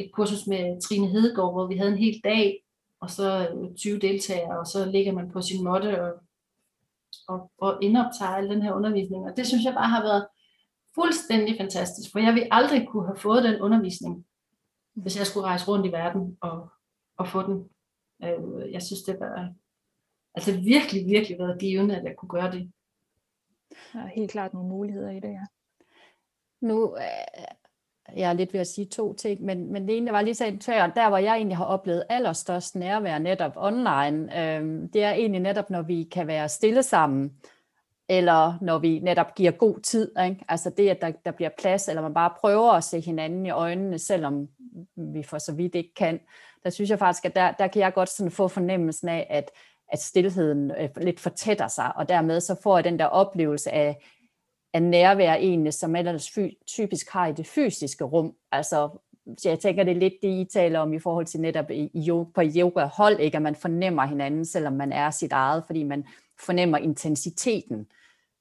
et 0.00 0.12
kursus 0.12 0.46
med 0.46 0.80
Trine 0.80 1.08
Hedegaard, 1.08 1.52
hvor 1.52 1.66
vi 1.66 1.76
havde 1.76 1.92
en 1.92 1.98
hel 1.98 2.20
dag, 2.24 2.64
og 3.00 3.10
så 3.10 3.48
20 3.76 3.98
deltagere, 3.98 4.58
og 4.58 4.66
så 4.66 4.84
ligger 4.84 5.12
man 5.12 5.30
på 5.30 5.42
sin 5.42 5.64
måtte 5.64 6.02
og, 6.02 6.12
og, 7.28 7.50
og 7.58 7.78
indoptager 7.82 8.30
al 8.30 8.50
den 8.50 8.62
her 8.62 8.72
undervisning. 8.72 9.24
Og 9.24 9.36
det 9.36 9.46
synes 9.46 9.64
jeg 9.64 9.74
bare 9.74 9.88
har 9.88 10.02
været 10.02 10.26
fuldstændig 10.94 11.56
fantastisk, 11.60 12.12
for 12.12 12.18
jeg 12.18 12.34
ville 12.34 12.54
aldrig 12.54 12.88
kunne 12.88 13.06
have 13.06 13.16
fået 13.16 13.44
den 13.44 13.60
undervisning, 13.60 14.26
hvis 14.94 15.18
jeg 15.18 15.26
skulle 15.26 15.46
rejse 15.46 15.68
rundt 15.68 15.86
i 15.86 15.92
verden 15.92 16.38
og, 16.40 16.68
og 17.16 17.28
få 17.28 17.42
den. 17.42 17.70
Øh, 18.24 18.72
jeg 18.72 18.82
synes, 18.82 19.02
det 19.02 19.20
var 19.20 19.54
altså 20.34 20.52
virkelig, 20.52 21.06
virkelig 21.06 21.38
været 21.38 21.60
givende, 21.60 21.96
at 21.96 22.04
jeg 22.04 22.16
kunne 22.16 22.28
gøre 22.28 22.52
det. 22.52 22.72
Der 23.92 24.00
er 24.00 24.06
helt 24.06 24.30
klart 24.30 24.54
nogle 24.54 24.68
muligheder 24.68 25.10
i 25.10 25.20
det, 25.20 25.30
ja. 25.30 25.46
Nu 26.60 26.96
øh, 26.96 27.44
jeg 28.16 28.28
er 28.28 28.32
lidt 28.32 28.52
ved 28.52 28.60
at 28.60 28.66
sige 28.66 28.84
to 28.84 29.14
ting, 29.14 29.42
men, 29.42 29.72
men 29.72 29.88
det 29.88 29.96
ene, 29.96 30.06
der 30.06 30.12
var 30.12 30.22
lige 30.22 30.34
så 30.34 30.56
tør, 30.60 30.86
der 30.86 31.08
hvor 31.08 31.18
jeg 31.18 31.36
egentlig 31.36 31.56
har 31.56 31.64
oplevet 31.64 32.04
allerstørst 32.08 32.76
nærvær 32.76 33.18
netop 33.18 33.52
online, 33.56 34.40
øh, 34.40 34.88
det 34.92 35.04
er 35.04 35.12
egentlig 35.12 35.40
netop, 35.40 35.70
når 35.70 35.82
vi 35.82 36.08
kan 36.12 36.26
være 36.26 36.48
stille 36.48 36.82
sammen, 36.82 37.32
eller 38.08 38.54
når 38.60 38.78
vi 38.78 38.98
netop 38.98 39.34
giver 39.34 39.50
god 39.50 39.80
tid. 39.80 40.12
Ikke? 40.24 40.44
Altså 40.48 40.70
det, 40.70 40.88
at 40.88 41.00
der, 41.00 41.10
der 41.24 41.30
bliver 41.30 41.50
plads, 41.58 41.88
eller 41.88 42.02
man 42.02 42.14
bare 42.14 42.32
prøver 42.40 42.72
at 42.72 42.84
se 42.84 43.00
hinanden 43.00 43.46
i 43.46 43.50
øjnene, 43.50 43.98
selvom 43.98 44.48
vi 44.96 45.22
for 45.22 45.38
så 45.38 45.52
vidt 45.52 45.74
ikke 45.74 45.94
kan. 45.94 46.20
Der 46.64 46.70
synes 46.70 46.90
jeg 46.90 46.98
faktisk, 46.98 47.24
at 47.24 47.36
der, 47.36 47.52
der 47.52 47.66
kan 47.66 47.82
jeg 47.82 47.94
godt 47.94 48.08
sådan 48.08 48.30
få 48.30 48.48
fornemmelsen 48.48 49.08
af, 49.08 49.26
at, 49.30 49.50
at 49.92 50.02
stillheden 50.02 50.70
øh, 50.70 50.88
lidt 50.96 51.20
fortætter 51.20 51.68
sig, 51.68 51.96
og 51.96 52.08
dermed 52.08 52.40
så 52.40 52.60
får 52.62 52.76
jeg 52.76 52.84
den 52.84 52.98
der 52.98 53.04
oplevelse 53.04 53.70
af, 53.70 54.04
af 54.72 54.82
nærvær 54.82 55.34
egentlig, 55.34 55.74
som 55.74 55.96
ellers 55.96 56.38
typisk 56.66 57.10
har 57.10 57.26
i 57.26 57.32
det 57.32 57.46
fysiske 57.46 58.04
rum. 58.04 58.34
Altså, 58.52 58.98
jeg 59.44 59.58
tænker, 59.58 59.84
det 59.84 59.90
er 59.90 60.00
lidt 60.00 60.14
det, 60.22 60.28
I 60.28 60.48
taler 60.52 60.78
om 60.78 60.92
i 60.92 60.98
forhold 60.98 61.26
til 61.26 61.40
netop 61.40 61.70
i, 61.70 62.10
på 62.34 62.42
yoga-hold, 62.56 63.20
ikke? 63.20 63.36
at 63.36 63.42
man 63.42 63.54
fornemmer 63.54 64.06
hinanden, 64.06 64.44
selvom 64.44 64.72
man 64.72 64.92
er 64.92 65.10
sit 65.10 65.32
eget, 65.32 65.64
fordi 65.66 65.82
man 65.82 66.06
fornemmer 66.40 66.78
intensiteten 66.78 67.86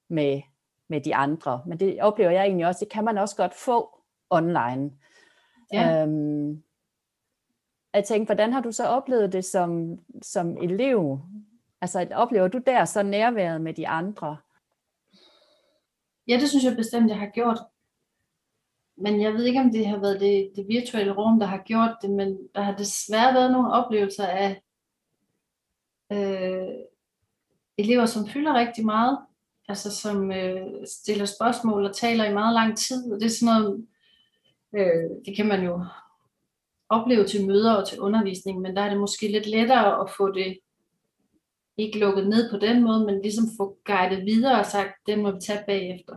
med, 0.10 0.42
med 0.88 1.02
de 1.02 1.16
andre. 1.16 1.62
Men 1.66 1.80
det 1.80 2.02
oplever 2.02 2.32
jeg 2.32 2.46
egentlig 2.46 2.68
også, 2.68 2.86
det 2.86 2.94
kan 2.94 3.04
man 3.04 3.18
også 3.18 3.36
godt 3.36 3.54
få 3.54 4.00
online. 4.30 4.92
Ja. 5.74 6.04
Øhm, 6.04 6.64
jeg 7.94 8.04
tænker, 8.04 8.26
hvordan 8.26 8.54
har 8.54 8.62
du 8.62 8.72
så 8.72 8.88
oplevet 8.88 9.34
det 9.34 9.46
som, 9.46 10.00
som 10.22 10.58
elev? 10.58 11.20
Altså 11.82 12.08
oplever 12.12 12.48
du 12.48 12.58
der 12.58 12.86
så 12.86 13.04
nærværet 13.04 13.62
med 13.62 13.74
de 13.74 13.88
andre? 13.88 14.38
Ja, 16.30 16.40
det 16.40 16.50
synes 16.50 16.66
jeg 16.66 16.76
bestemt, 16.76 17.10
jeg 17.10 17.20
har 17.20 17.30
gjort. 17.34 17.60
Men 18.98 19.22
jeg 19.22 19.34
ved 19.34 19.46
ikke, 19.46 19.60
om 19.60 19.72
det 19.72 19.88
har 19.88 20.00
været 20.00 20.20
det, 20.20 20.52
det 20.56 20.68
virtuelle 20.68 21.14
rum, 21.14 21.40
der 21.40 21.46
har 21.46 21.64
gjort 21.66 21.98
det, 22.02 22.10
men 22.10 22.38
der 22.56 22.62
har 22.62 22.76
desværre 22.76 23.34
været 23.34 23.52
nogle 23.52 23.74
oplevelser 23.74 24.28
af 24.28 24.62
øh, 26.12 26.76
elever, 27.78 28.06
som 28.06 28.28
fylder 28.28 28.54
rigtig 28.54 28.86
meget, 28.86 29.20
altså 29.68 29.96
som 29.96 30.32
øh, 30.32 30.68
stiller 30.86 31.26
spørgsmål 31.26 31.86
og 31.86 31.96
taler 31.96 32.26
i 32.26 32.34
meget 32.34 32.54
lang 32.54 32.78
tid, 32.78 33.12
og 33.12 33.20
det 33.20 33.26
er 33.26 33.30
sådan 33.30 33.62
noget, 33.62 33.88
øh, 34.76 35.10
det 35.26 35.36
kan 35.36 35.48
man 35.48 35.64
jo 35.64 35.86
opleve 36.90 37.28
til 37.28 37.48
møder 37.48 37.74
og 37.74 37.88
til 37.88 38.00
undervisning, 38.00 38.62
men 38.62 38.76
der 38.76 38.82
er 38.82 38.90
det 38.90 39.00
måske 39.00 39.28
lidt 39.32 39.48
lettere 39.48 40.02
at 40.02 40.10
få 40.18 40.32
det 40.32 40.60
ikke 41.80 42.00
lukket 42.00 42.30
ned 42.30 42.52
på 42.52 42.58
den 42.58 42.84
måde, 42.84 43.06
men 43.06 43.22
ligesom 43.22 43.46
få 43.58 43.78
guidet 43.86 44.26
videre 44.26 44.60
og 44.60 44.66
sagt, 44.66 44.92
den 45.08 45.22
må 45.24 45.32
vi 45.32 45.40
tage 45.40 45.64
bagefter. 45.68 46.16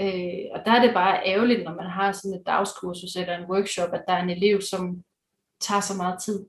Øh, 0.00 0.44
og 0.54 0.60
der 0.64 0.72
er 0.72 0.82
det 0.86 0.94
bare 0.94 1.26
ærgerligt, 1.26 1.64
når 1.64 1.74
man 1.74 1.90
har 1.90 2.12
sådan 2.12 2.40
et 2.40 2.46
dagskursus 2.46 3.16
eller 3.16 3.36
en 3.36 3.50
workshop, 3.50 3.90
at 3.92 4.04
der 4.08 4.14
er 4.14 4.22
en 4.22 4.30
elev, 4.30 4.60
som 4.60 5.04
tager 5.60 5.80
så 5.80 5.96
meget 5.96 6.22
tid 6.22 6.46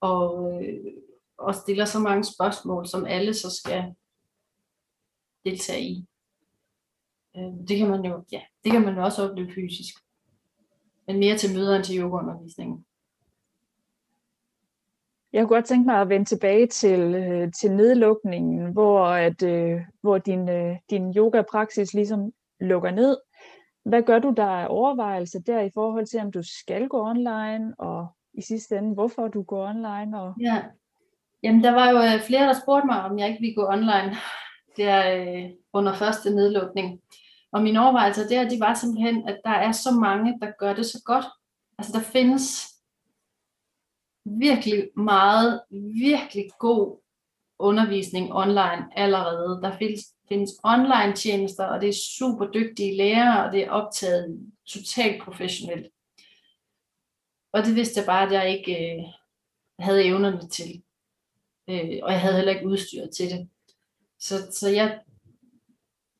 og, 0.00 0.52
øh, 0.62 0.92
og 1.38 1.54
stiller 1.54 1.84
så 1.84 1.98
mange 1.98 2.24
spørgsmål, 2.24 2.86
som 2.86 3.04
alle 3.04 3.34
så 3.34 3.50
skal 3.60 3.94
deltage 5.44 5.82
i. 5.82 6.06
Øh, 7.36 7.68
det 7.68 7.78
kan 7.78 7.90
man 7.90 8.04
jo, 8.04 8.24
ja, 8.32 8.40
det 8.64 8.72
kan 8.72 8.82
man 8.82 8.94
jo 8.94 9.02
også 9.04 9.28
opleve 9.30 9.52
fysisk. 9.54 9.94
Men 11.06 11.18
mere 11.18 11.38
til 11.38 11.54
møder 11.54 11.76
end 11.76 11.84
til 11.84 11.98
yogaundervisningen. 11.98 12.86
Jeg 15.32 15.42
kunne 15.42 15.56
godt 15.56 15.64
tænke 15.64 15.86
mig 15.86 16.00
at 16.00 16.08
vende 16.08 16.24
tilbage 16.24 16.66
til, 16.66 17.00
øh, 17.00 17.52
til 17.52 17.72
nedlukningen, 17.72 18.72
hvor, 18.72 19.06
at, 19.06 19.42
øh, 19.42 19.80
hvor 20.00 20.18
din, 20.18 20.48
øh, 20.48 20.76
din 20.90 21.16
yoga-praksis 21.16 21.94
ligesom 21.94 22.32
lukker 22.60 22.90
ned. 22.90 23.16
Hvad 23.84 24.02
gør 24.02 24.18
du 24.18 24.34
der 24.36 24.46
af 24.46 24.66
overvejelser 24.70 25.40
der 25.40 25.60
i 25.60 25.70
forhold 25.74 26.06
til, 26.06 26.20
om 26.20 26.32
du 26.32 26.42
skal 26.42 26.88
gå 26.88 27.06
online, 27.08 27.74
og 27.78 28.06
i 28.34 28.42
sidste 28.42 28.78
ende, 28.78 28.94
hvorfor 28.94 29.28
du 29.28 29.42
går 29.42 29.68
online? 29.68 30.20
Og... 30.20 30.34
Ja. 30.40 30.62
Jamen, 31.42 31.64
der 31.64 31.70
var 31.70 31.90
jo 31.90 31.96
øh, 31.96 32.20
flere, 32.26 32.46
der 32.46 32.60
spurgte 32.62 32.86
mig, 32.86 33.02
om 33.02 33.18
jeg 33.18 33.28
ikke 33.28 33.40
ville 33.40 33.54
gå 33.54 33.66
online 33.68 34.16
der 34.76 35.16
øh, 35.16 35.50
under 35.72 35.94
første 35.94 36.30
nedlukning. 36.30 37.00
Og 37.52 37.62
mine 37.62 37.80
overvejelser 37.80 38.28
der, 38.28 38.48
de 38.48 38.60
var 38.60 38.74
simpelthen, 38.74 39.28
at 39.28 39.40
der 39.44 39.50
er 39.50 39.72
så 39.72 39.90
mange, 39.90 40.38
der 40.40 40.50
gør 40.58 40.74
det 40.74 40.86
så 40.86 41.02
godt. 41.04 41.24
Altså, 41.78 41.92
der 41.92 42.04
findes 42.04 42.71
virkelig 44.24 44.90
meget, 44.96 45.62
virkelig 46.04 46.50
god 46.58 46.98
undervisning 47.58 48.32
online 48.32 48.98
allerede. 48.98 49.62
Der 49.62 49.78
findes, 49.78 50.00
findes 50.28 50.50
online 50.64 51.14
tjenester, 51.16 51.64
og 51.64 51.80
det 51.80 51.88
er 51.88 52.02
super 52.18 52.46
dygtige 52.46 52.96
lærere, 52.96 53.46
og 53.46 53.52
det 53.52 53.64
er 53.64 53.70
optaget 53.70 54.52
totalt 54.66 55.22
professionelt. 55.22 55.86
Og 57.52 57.64
det 57.64 57.76
vidste 57.76 58.00
jeg 58.00 58.06
bare, 58.06 58.26
at 58.26 58.32
jeg 58.32 58.58
ikke 58.58 58.94
øh, 58.94 59.04
havde 59.78 60.04
evnerne 60.04 60.48
til. 60.48 60.82
Øh, 61.70 61.98
og 62.02 62.12
jeg 62.12 62.20
havde 62.20 62.36
heller 62.36 62.54
ikke 62.54 62.66
udstyret 62.66 63.10
til 63.16 63.30
det. 63.30 63.48
Så, 64.18 64.34
så 64.50 64.68
jeg, 64.68 65.00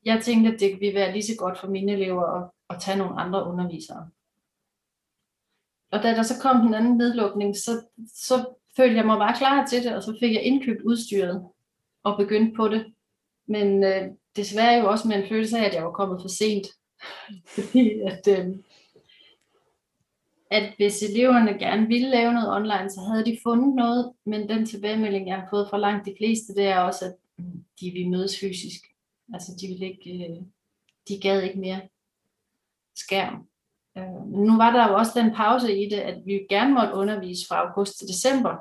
jeg 0.05 0.23
tænkte, 0.23 0.53
at 0.55 0.61
det 0.61 0.81
ville 0.81 0.95
være 0.95 1.13
lige 1.13 1.23
så 1.23 1.33
godt 1.39 1.59
for 1.59 1.69
mine 1.69 1.93
elever 1.93 2.25
at, 2.25 2.51
at 2.71 2.81
tage 2.81 2.99
nogle 2.99 3.21
andre 3.21 3.45
undervisere 3.45 4.11
og 5.93 6.03
da 6.03 6.09
der 6.09 6.23
så 6.23 6.35
kom 6.41 6.61
den 6.61 6.75
anden 6.75 6.97
nedlukning, 6.97 7.57
så, 7.57 7.85
så 8.15 8.55
følte 8.77 8.97
jeg 8.97 9.07
mig 9.07 9.19
bare 9.19 9.39
klar 9.39 9.67
til 9.67 9.85
det, 9.85 9.95
og 9.95 10.03
så 10.03 10.17
fik 10.21 10.33
jeg 10.33 10.43
indkøbt 10.43 10.83
udstyret 10.83 11.49
og 12.03 12.17
begyndt 12.19 12.57
på 12.57 12.69
det. 12.69 12.95
Men 13.47 13.85
øh, 13.85 14.09
desværre 14.37 14.81
jo 14.81 14.91
også 14.91 15.09
med 15.09 15.17
en 15.17 15.29
følelse 15.29 15.59
af, 15.59 15.65
at 15.65 15.75
jeg 15.75 15.85
var 15.85 15.93
kommet 15.93 16.21
for 16.21 16.29
sent. 16.29 16.67
Fordi 17.55 18.01
at, 18.01 18.29
øh, 18.29 18.57
at 20.51 20.73
hvis 20.77 21.03
eleverne 21.03 21.59
gerne 21.59 21.87
ville 21.87 22.11
lave 22.11 22.33
noget 22.33 22.55
online, 22.57 22.91
så 22.91 23.01
havde 23.01 23.25
de 23.25 23.39
fundet 23.43 23.75
noget, 23.75 24.13
men 24.27 24.49
den 24.49 24.67
tilbagemelding, 24.67 25.29
jeg 25.29 25.37
har 25.37 25.47
fået 25.51 25.69
fra 25.71 25.79
langt 25.79 26.07
de 26.07 26.15
fleste, 26.19 26.55
det 26.55 26.65
er 26.65 26.79
også, 26.79 27.05
at 27.05 27.15
mm, 27.39 27.65
de 27.81 27.91
vil 27.91 28.11
mødes 28.11 28.41
fysisk. 28.41 28.81
Altså 29.35 29.53
de 29.61 29.67
vil 29.67 29.83
ikke, 29.83 30.27
øh, 30.27 30.37
de 31.09 31.21
gad 31.21 31.43
ikke 31.43 31.59
mere 31.59 31.81
skærm. 32.97 33.47
Øh, 33.99 34.27
nu 34.27 34.57
var 34.57 34.71
der 34.71 34.89
jo 34.89 34.95
også 34.95 35.13
den 35.21 35.35
pause 35.35 35.77
i 35.85 35.89
det, 35.89 35.97
at 35.97 36.23
vi 36.27 36.47
gerne 36.49 36.75
måtte 36.75 36.95
undervise 36.95 37.47
fra 37.49 37.57
august 37.57 37.99
til 37.99 38.09
december. 38.09 38.57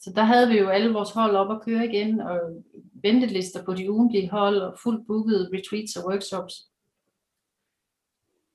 Så 0.00 0.12
der 0.16 0.22
havde 0.22 0.48
vi 0.48 0.58
jo 0.58 0.68
alle 0.68 0.92
vores 0.92 1.10
hold 1.10 1.36
op 1.36 1.50
at 1.50 1.62
køre 1.62 1.86
igen, 1.86 2.20
og 2.20 2.40
ventelister 3.02 3.64
på 3.64 3.74
de 3.74 3.90
ugentlige 3.92 4.30
hold, 4.30 4.58
og 4.58 4.78
fuldt 4.82 5.06
booket 5.06 5.50
retreats 5.54 5.96
og 5.96 6.10
workshops. 6.10 6.54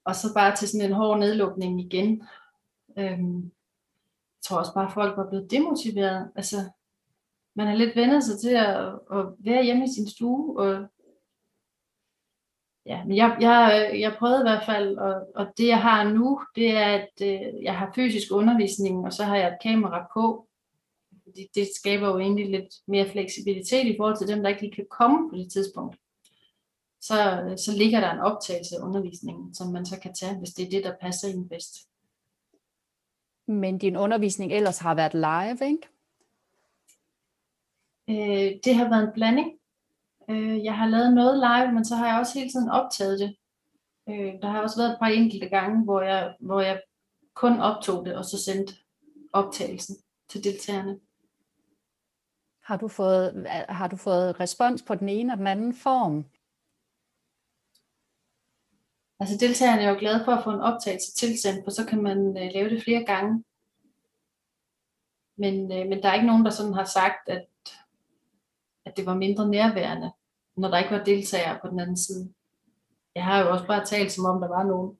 Og 0.06 0.15
så 0.15 0.34
bare 0.34 0.56
til 0.56 0.67
sådan 0.67 0.88
en 0.88 0.95
hård 0.95 1.19
nedlukning 1.19 1.82
igen. 1.82 2.24
Øhm, 2.97 3.43
jeg 3.43 4.43
tror 4.43 4.58
også 4.60 4.74
bare, 4.74 4.88
at 4.88 4.93
folk 4.93 5.17
var 5.17 5.30
blevet 5.30 5.52
demotiveret. 5.52 6.32
Altså, 6.36 6.56
man 7.56 7.67
har 7.67 7.76
lidt 7.76 7.95
vendet 7.95 8.24
sig 8.24 8.39
til 8.39 8.50
at, 8.50 8.86
at 9.12 9.26
være 9.39 9.63
hjemme 9.63 9.86
i 9.86 9.93
sin 9.95 10.08
stue, 10.10 10.60
og 10.60 10.88
ja, 12.91 13.04
men 13.06 13.17
jeg, 13.17 13.38
jeg, 13.41 13.91
jeg 13.99 14.15
prøvede 14.19 14.39
i 14.39 14.49
hvert 14.49 14.65
fald, 14.65 14.97
og, 14.97 15.27
og 15.36 15.47
det 15.58 15.67
jeg 15.67 15.82
har 15.82 16.10
nu, 16.10 16.41
det 16.56 16.69
er, 16.71 16.86
at 16.86 17.10
øh, 17.21 17.63
jeg 17.63 17.77
har 17.77 17.91
fysisk 17.95 18.32
undervisning, 18.32 19.06
og 19.06 19.13
så 19.13 19.23
har 19.23 19.36
jeg 19.36 19.47
et 19.47 19.58
kamera 19.63 20.08
på. 20.13 20.47
Det, 21.36 21.47
det 21.56 21.67
skaber 21.75 22.08
jo 22.08 22.19
egentlig 22.19 22.49
lidt 22.49 22.73
mere 22.88 23.10
fleksibilitet 23.10 23.86
i 23.86 23.95
forhold 23.97 24.17
til 24.17 24.27
dem, 24.27 24.41
der 24.41 24.49
ikke 24.49 24.62
lige 24.62 24.75
kan 24.75 24.88
komme 24.89 25.30
på 25.30 25.36
det 25.36 25.51
tidspunkt. 25.51 25.97
Så, 27.01 27.17
så 27.58 27.71
ligger 27.77 27.99
der 27.99 28.12
en 28.12 28.19
optagelse 28.19 28.75
af 28.75 28.84
undervisningen, 28.84 29.54
som 29.54 29.71
man 29.71 29.86
så 29.86 29.99
kan 29.99 30.13
tage, 30.13 30.38
hvis 30.39 30.49
det 30.49 30.65
er 30.65 30.69
det, 30.69 30.84
der 30.84 30.93
passer 31.01 31.27
ind 31.27 31.49
bedst. 31.49 31.75
Men 33.47 33.77
din 33.77 33.97
undervisning 33.97 34.54
ellers 34.54 34.80
har 34.80 34.95
været 34.95 35.13
live, 35.13 35.69
ikke? 35.69 35.88
Øh, 38.10 38.60
det 38.63 38.75
har 38.75 38.89
været 38.89 39.04
en 39.04 39.13
blanding. 39.13 39.61
Øh, 40.30 40.64
jeg 40.64 40.78
har 40.78 40.88
lavet 40.88 41.14
noget 41.14 41.38
live, 41.38 41.74
men 41.74 41.86
så 41.86 41.96
har 41.96 42.08
jeg 42.08 42.20
også 42.20 42.40
hele 42.40 42.52
tiden 42.52 42.70
optaget 42.70 43.20
det. 43.20 43.36
Øh, 44.10 44.34
der 44.42 44.48
har 44.48 44.62
også 44.62 44.80
været 44.80 44.92
et 44.92 45.00
par 45.00 45.08
enkelte 45.08 45.50
gange, 45.50 45.84
hvor 45.84 46.02
jeg, 46.02 46.36
hvor 46.40 46.62
jeg 46.62 46.82
kun 47.34 47.60
optog 47.60 48.06
det, 48.06 48.16
og 48.16 48.26
så 48.26 48.44
sendte 48.44 48.74
optagelsen 49.34 49.96
til 50.30 50.44
deltagerne. 50.44 51.00
Har 52.64 52.78
du 52.78 52.88
fået, 52.88 53.48
har 53.70 53.88
du 53.88 53.96
fået 53.96 54.40
respons 54.40 54.82
på 54.82 54.96
den 54.96 55.10
ene 55.10 55.34
og 55.34 55.38
den 55.38 55.48
anden 55.48 55.74
form? 55.74 56.26
Altså 59.20 59.38
deltagerne 59.38 59.82
er 59.82 59.90
jo 59.90 60.00
glade 60.00 60.26
for 60.26 60.32
at 60.32 60.44
få 60.44 60.50
en 60.50 60.62
optagelse 60.62 61.16
tilsendt, 61.16 61.64
for 61.64 61.72
så 61.72 61.86
kan 61.86 62.04
man 62.04 62.38
øh, 62.38 62.50
lave 62.54 62.70
det 62.70 62.84
flere 62.84 63.04
gange. 63.06 63.44
Men, 65.38 65.72
øh, 65.72 65.88
men 65.90 66.04
der 66.04 66.10
er 66.10 66.14
ikke 66.14 66.28
nogen, 66.28 66.46
der 66.46 66.52
sådan 66.52 66.74
har 66.74 66.84
sagt, 66.84 67.30
at 67.30 67.46
at 68.86 68.98
det 68.98 69.06
var 69.06 69.13
mindre 69.15 69.50
nærværende, 69.50 70.12
når 70.58 70.67
der 70.67 70.78
ikke 70.78 70.91
var 70.91 71.04
deltagere 71.04 71.60
på 71.62 71.67
den 71.67 71.80
anden 71.80 71.98
side. 71.98 72.34
Jeg 73.15 73.24
har 73.24 73.39
jo 73.39 73.52
også 73.52 73.67
bare 73.67 73.86
talt, 73.86 74.12
som 74.12 74.26
om 74.26 74.41
der 74.41 74.48
var 74.48 74.63
nogen. 74.63 74.98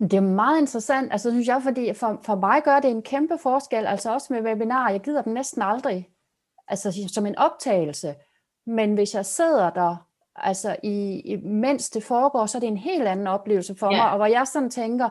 Det 0.00 0.14
er 0.14 0.20
meget 0.20 0.60
interessant, 0.60 1.12
altså 1.12 1.30
synes 1.30 1.48
jeg, 1.48 1.62
fordi 1.62 1.94
for, 1.94 2.20
for 2.22 2.34
mig 2.34 2.62
gør 2.64 2.80
det 2.80 2.90
en 2.90 3.02
kæmpe 3.02 3.38
forskel, 3.42 3.86
altså 3.86 4.12
også 4.12 4.32
med 4.32 4.42
webinarer, 4.42 4.90
jeg 4.90 5.00
gider 5.00 5.22
dem 5.22 5.32
næsten 5.32 5.62
aldrig. 5.62 6.10
altså 6.68 7.08
som 7.14 7.26
en 7.26 7.38
optagelse. 7.38 8.14
Men 8.66 8.94
hvis 8.94 9.14
jeg 9.14 9.26
sidder 9.26 9.70
der, 9.70 9.96
altså 10.34 10.76
i, 10.82 11.20
i, 11.20 11.36
mens 11.36 11.90
det 11.90 12.02
foregår, 12.02 12.46
så 12.46 12.58
er 12.58 12.60
det 12.60 12.66
en 12.66 12.76
helt 12.76 13.08
anden 13.08 13.26
oplevelse 13.26 13.74
for 13.74 13.92
ja. 13.92 13.96
mig, 13.96 14.10
og 14.10 14.16
hvor 14.16 14.26
jeg 14.26 14.46
sådan 14.46 14.70
tænker, 14.70 15.08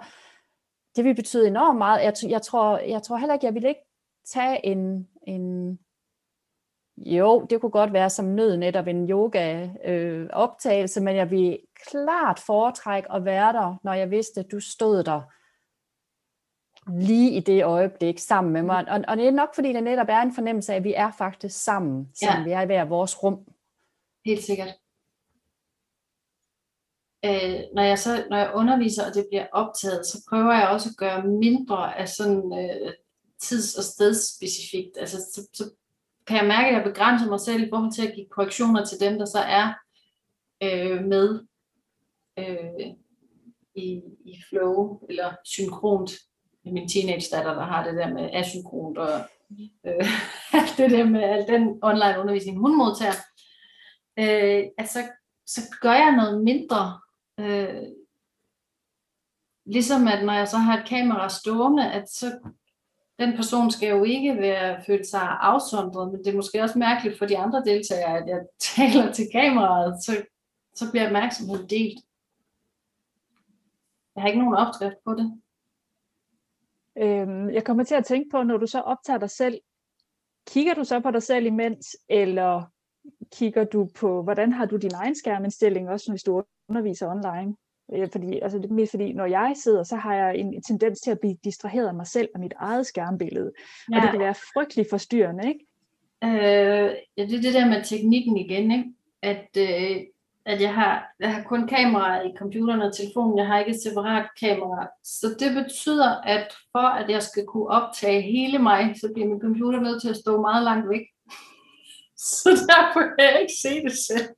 det 0.95 1.03
vil 1.03 1.15
betyde 1.15 1.47
enormt 1.47 1.77
meget. 1.77 2.03
Jeg, 2.03 2.31
jeg, 2.31 2.41
tror, 2.41 2.77
jeg 2.77 3.03
tror 3.03 3.17
heller 3.17 3.33
ikke, 3.33 3.45
jeg 3.45 3.53
vil 3.53 3.65
ikke 3.65 3.85
tage 4.33 4.65
en, 4.65 5.07
en 5.27 5.79
jo, 6.97 7.45
det 7.49 7.61
kunne 7.61 7.71
godt 7.71 7.93
være 7.93 8.09
som 8.09 8.25
nød 8.25 8.57
netop 8.57 8.87
en 8.87 9.09
yoga-optagelse, 9.09 10.99
øh, 10.99 11.03
men 11.03 11.15
jeg 11.15 11.31
vil 11.31 11.59
klart 11.91 12.39
foretrække 12.39 13.11
at 13.11 13.25
være 13.25 13.53
der, 13.53 13.79
når 13.83 13.93
jeg 13.93 14.11
vidste, 14.11 14.39
at 14.39 14.51
du 14.51 14.59
stod 14.59 15.03
der 15.03 15.21
lige 16.99 17.31
i 17.31 17.39
det 17.39 17.63
øjeblik 17.63 18.19
sammen 18.19 18.53
med 18.53 18.63
mig. 18.63 18.89
Og, 18.89 19.01
og 19.07 19.17
det 19.17 19.27
er 19.27 19.31
nok, 19.31 19.55
fordi 19.55 19.73
det 19.73 19.83
netop 19.83 20.07
er 20.09 20.21
en 20.21 20.33
fornemmelse 20.33 20.73
af, 20.73 20.77
at 20.77 20.83
vi 20.83 20.93
er 20.93 21.11
faktisk 21.11 21.63
sammen, 21.63 22.09
ja. 22.21 22.43
vi 22.43 22.51
er 22.51 22.61
i 22.61 22.65
hver 22.65 22.85
vores 22.85 23.23
rum. 23.23 23.39
Helt 24.25 24.43
sikkert. 24.43 24.73
Øh, 27.25 27.59
når, 27.73 27.81
jeg 27.81 27.99
så, 27.99 28.25
når 28.29 28.37
jeg 28.37 28.51
underviser, 28.55 29.07
og 29.07 29.13
det 29.13 29.25
bliver 29.31 29.47
optaget, 29.51 30.05
så 30.05 30.25
prøver 30.29 30.53
jeg 30.53 30.69
også 30.69 30.89
at 30.89 30.97
gøre 30.97 31.27
mindre 31.27 31.97
af 31.97 32.09
sådan 32.09 32.43
øh, 32.59 32.93
tids- 33.41 33.77
og 33.77 33.83
stedsspecifikt. 33.83 34.97
Altså, 34.97 35.17
så, 35.17 35.49
så 35.53 35.63
kan 36.27 36.37
jeg 36.37 36.47
mærke, 36.47 36.67
at 36.67 36.73
jeg 36.73 36.83
begrænser 36.83 37.29
mig 37.29 37.39
selv 37.39 37.63
i 37.63 37.69
forhold 37.69 37.91
til 37.91 38.07
at 38.07 38.13
give 38.15 38.25
korrektioner 38.31 38.85
til 38.85 38.99
dem, 38.99 39.17
der 39.17 39.25
så 39.25 39.39
er 39.39 39.73
øh, 40.63 41.03
med 41.03 41.45
øh, 42.39 42.95
i, 43.75 44.01
i 44.25 44.43
flow 44.49 44.99
eller 45.09 45.35
synkront. 45.45 46.11
Min 46.65 46.89
teenage 46.89 47.35
datter, 47.35 47.53
der 47.53 47.65
har 47.65 47.83
det 47.83 47.95
der 47.95 48.13
med 48.13 48.29
asynkront 48.33 48.97
og 48.97 49.19
øh, 49.85 50.07
alt 50.57 50.77
det 50.77 50.91
der 50.91 51.05
med 51.05 51.23
al 51.23 51.47
den 51.47 51.79
online 51.81 52.19
undervisning, 52.19 52.57
hun 52.59 52.77
modtager. 52.77 53.13
Øh, 54.19 54.63
altså, 54.77 54.99
så 55.45 55.61
gør 55.81 55.93
jeg 55.93 56.15
noget 56.15 56.43
mindre. 56.43 56.99
Øh, 57.39 57.83
ligesom 59.65 60.07
at 60.07 60.25
når 60.25 60.33
jeg 60.33 60.47
så 60.47 60.57
har 60.57 60.77
et 60.77 60.87
kamera 60.87 61.29
stående, 61.29 61.91
at 61.91 62.09
så 62.09 62.39
den 63.19 63.35
person 63.35 63.71
skal 63.71 63.89
jo 63.89 64.03
ikke 64.03 64.37
være, 64.37 64.83
føle 64.87 65.05
sig 65.05 65.37
afsondret, 65.41 66.11
men 66.11 66.19
det 66.23 66.27
er 66.27 66.35
måske 66.35 66.61
også 66.61 66.79
mærkeligt 66.79 67.17
for 67.17 67.25
de 67.25 67.37
andre 67.37 67.63
deltagere, 67.65 68.17
at 68.17 68.27
jeg 68.27 68.39
taler 68.75 69.11
til 69.11 69.27
kameraet, 69.31 70.03
så, 70.03 70.25
så 70.73 70.91
bliver 70.91 71.05
opmærksomheden 71.05 71.69
delt. 71.69 71.99
Jeg 74.15 74.21
har 74.21 74.27
ikke 74.27 74.39
nogen 74.39 74.55
opskrift 74.55 74.95
på 75.05 75.13
det. 75.13 75.41
Øhm, 76.97 77.49
jeg 77.49 77.63
kommer 77.63 77.83
til 77.83 77.95
at 77.95 78.05
tænke 78.05 78.29
på, 78.31 78.43
når 78.43 78.57
du 78.57 78.67
så 78.67 78.79
optager 78.79 79.19
dig 79.19 79.29
selv, 79.29 79.61
kigger 80.47 80.73
du 80.73 80.83
så 80.83 80.99
på 80.99 81.11
dig 81.11 81.23
selv 81.23 81.45
imens, 81.45 81.97
eller 82.09 82.63
kigger 83.31 83.63
du 83.63 83.89
på, 83.99 84.23
hvordan 84.23 84.53
har 84.53 84.65
du 84.65 84.77
din 84.77 84.93
egen 84.93 85.15
skærmindstilling, 85.15 85.89
også 85.89 86.11
hvis 86.11 86.23
du 86.23 86.43
underviser 86.69 87.09
online? 87.09 87.55
Øh, 87.93 88.07
fordi, 88.11 88.39
altså 88.39 88.57
det 88.57 88.69
er 88.69 88.73
mest 88.73 88.91
fordi, 88.91 89.13
når 89.13 89.25
jeg 89.25 89.53
sidder, 89.55 89.83
så 89.83 89.95
har 89.95 90.15
jeg 90.15 90.37
en 90.37 90.61
tendens 90.61 91.01
til 91.01 91.11
at 91.11 91.19
blive 91.19 91.37
distraheret 91.43 91.87
af 91.87 91.93
mig 91.93 92.07
selv 92.07 92.29
og 92.33 92.39
mit 92.39 92.53
eget 92.57 92.85
skærmbillede. 92.85 93.51
Ja. 93.91 93.95
Og 93.95 94.01
det 94.01 94.11
kan 94.11 94.19
være 94.19 94.35
frygtelig 94.53 94.85
forstyrrende, 94.89 95.47
ikke? 95.47 95.65
Øh, 96.23 96.95
ja, 97.17 97.25
det 97.25 97.33
er 97.33 97.41
det 97.41 97.53
der 97.53 97.65
med 97.65 97.83
teknikken 97.83 98.37
igen, 98.37 98.71
ikke? 98.71 98.85
At, 99.21 99.49
øh, 99.57 100.01
at 100.45 100.61
jeg, 100.61 100.73
har, 100.73 101.13
jeg 101.19 101.35
har 101.35 101.43
kun 101.43 101.67
kamera 101.67 102.21
i 102.21 102.33
computeren 102.37 102.81
og 102.81 102.95
telefonen, 102.95 103.37
jeg 103.37 103.47
har 103.47 103.59
ikke 103.59 103.71
et 103.71 103.83
separat 103.83 104.29
kamera. 104.39 104.87
Så 105.03 105.35
det 105.39 105.63
betyder, 105.63 106.21
at 106.21 106.53
for 106.71 106.87
at 106.87 107.09
jeg 107.09 107.23
skal 107.23 107.45
kunne 107.45 107.67
optage 107.67 108.21
hele 108.21 108.59
mig, 108.59 108.95
så 109.01 109.11
bliver 109.13 109.27
min 109.27 109.41
computer 109.41 109.79
nødt 109.79 110.01
til 110.01 110.09
at 110.09 110.17
stå 110.17 110.41
meget 110.41 110.63
langt 110.63 110.89
væk. 110.89 111.01
Så 112.41 112.49
derfor 112.49 112.99
kan 112.99 113.25
jeg 113.31 113.41
ikke 113.41 113.53
se 113.61 113.83
det 113.83 113.97
selv. 114.07 114.29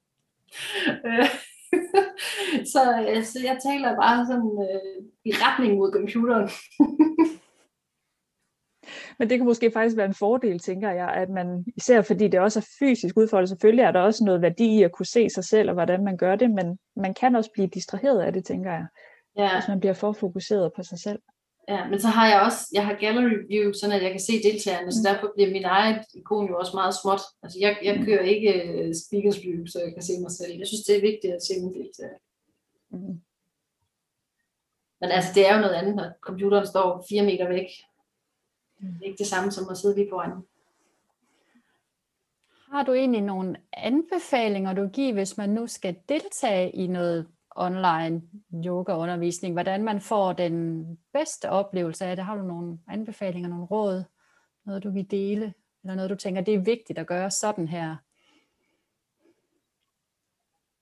Øh, 1.06 1.30
så 2.74 2.82
altså, 3.08 3.40
jeg 3.44 3.58
taler 3.68 3.96
bare 3.96 4.26
sådan 4.26 4.52
øh, 4.68 5.06
i 5.26 5.32
retning 5.44 5.78
mod 5.78 5.92
computeren. 5.92 6.50
Men 9.20 9.30
det 9.30 9.38
kan 9.38 9.46
måske 9.46 9.72
faktisk 9.72 9.98
være 9.98 10.06
en 10.06 10.14
fordel, 10.14 10.60
tænker 10.60 10.92
jeg, 10.92 11.10
at 11.10 11.30
man, 11.30 11.66
især 11.78 12.02
fordi 12.02 12.28
det 12.28 12.40
også 12.40 12.60
er 12.60 12.68
fysisk 12.80 13.18
udfordret, 13.18 13.50
selvfølgelig 13.50 13.84
er 13.84 13.92
der 13.92 14.00
også 14.00 14.24
noget 14.26 14.42
værdi 14.42 14.66
i 14.66 14.84
at 14.84 14.92
kunne 14.92 15.06
se 15.06 15.30
sig 15.30 15.44
selv, 15.44 15.70
og 15.70 15.74
hvordan 15.74 16.04
man 16.04 16.18
gør 16.18 16.36
det, 16.36 16.52
men 16.52 16.78
man 16.96 17.14
kan 17.14 17.36
også 17.36 17.52
blive 17.54 17.68
distraheret 17.68 18.22
af 18.22 18.34
det, 18.34 18.46
tænker 18.46 18.72
jeg, 18.72 18.86
ja. 19.38 19.54
hvis 19.54 19.68
man 19.68 19.80
bliver 19.80 19.94
for 19.94 20.12
fokuseret 20.12 20.72
på 20.76 20.84
sig 20.84 21.00
selv. 21.00 21.20
Ja, 21.68 21.90
men 21.90 22.00
så 22.00 22.08
har 22.08 22.28
jeg 22.30 22.42
også, 22.42 22.70
jeg 22.74 22.86
har 22.86 22.94
gallery 22.94 23.38
view, 23.50 23.72
sådan 23.74 23.96
at 23.96 24.04
jeg 24.04 24.12
kan 24.12 24.20
se 24.20 24.44
deltagerne, 24.44 24.92
så 24.92 25.00
mm. 25.00 25.06
derfor 25.08 25.32
bliver 25.36 25.52
min 25.52 25.66
eget 25.66 26.06
ikon 26.14 26.48
jo 26.48 26.58
også 26.58 26.72
meget 26.76 26.96
småt. 27.02 27.22
Altså 27.44 27.58
jeg, 27.60 27.78
jeg 27.84 28.00
mm. 28.00 28.06
kører 28.06 28.24
ikke 28.24 28.52
øh, 28.64 28.96
speakers 28.96 29.44
view, 29.44 29.66
så 29.66 29.80
jeg 29.80 29.94
kan 29.94 30.04
se 30.04 30.14
mig 30.22 30.32
selv. 30.32 30.58
Jeg 30.58 30.68
synes, 30.68 30.84
det 30.88 30.98
er 30.98 31.02
vigtigt 31.02 31.34
at 31.34 31.44
se 31.44 31.54
mine 31.62 31.74
deltagere. 31.80 32.20
Mm. 32.90 33.22
Men 35.02 35.10
altså, 35.12 35.32
det 35.36 35.48
er 35.48 35.56
jo 35.56 35.62
noget 35.62 35.76
andet, 35.76 35.96
når 35.96 36.12
computeren 36.22 36.68
står 36.68 37.06
fire 37.10 37.24
meter 37.24 37.48
væk. 37.48 37.70
Det 38.80 39.02
er 39.02 39.06
ikke 39.06 39.18
det 39.18 39.28
samme 39.28 39.52
som 39.52 39.70
at 39.70 39.78
sidde 39.78 39.96
lige 39.96 40.10
foran. 40.10 40.32
Har 42.72 42.84
du 42.84 42.94
egentlig 42.94 43.22
nogle 43.22 43.56
anbefalinger, 43.74 44.74
du 44.74 44.88
giver, 44.88 45.14
hvis 45.14 45.38
man 45.38 45.50
nu 45.50 45.68
skal 45.68 45.96
deltage 46.10 46.72
i 46.72 46.88
noget 46.88 47.28
online 47.58 48.22
yogaundervisning, 48.66 49.54
hvordan 49.54 49.84
man 49.84 50.02
får 50.02 50.34
den 50.34 50.86
bedste 51.14 51.50
oplevelse 51.50 52.06
af 52.06 52.16
det. 52.16 52.26
Har 52.26 52.36
du 52.36 52.44
nogle 52.44 52.80
anbefalinger, 52.88 53.50
nogle 53.50 53.66
råd, 53.66 54.04
noget 54.66 54.84
du 54.84 54.92
vil 54.92 55.12
dele, 55.12 55.54
eller 55.84 55.96
noget 55.96 56.10
du 56.10 56.16
tænker, 56.16 56.42
det 56.42 56.54
er 56.54 56.60
vigtigt 56.60 57.00
at 57.00 57.08
gøre 57.08 57.32
sådan 57.32 57.68
her? 57.68 57.96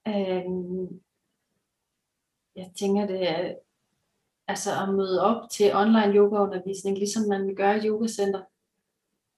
Øhm, 0.08 1.02
jeg 2.56 2.72
tænker, 2.76 3.08
det 3.08 3.30
er 3.30 3.56
altså 4.48 4.70
at 4.84 4.94
møde 4.94 5.22
op 5.22 5.50
til 5.50 5.76
online 5.76 6.14
yogaundervisning, 6.16 6.98
ligesom 6.98 7.28
man 7.30 7.56
gør 7.56 7.74
i 7.74 7.88
yogacenter. 7.88 8.42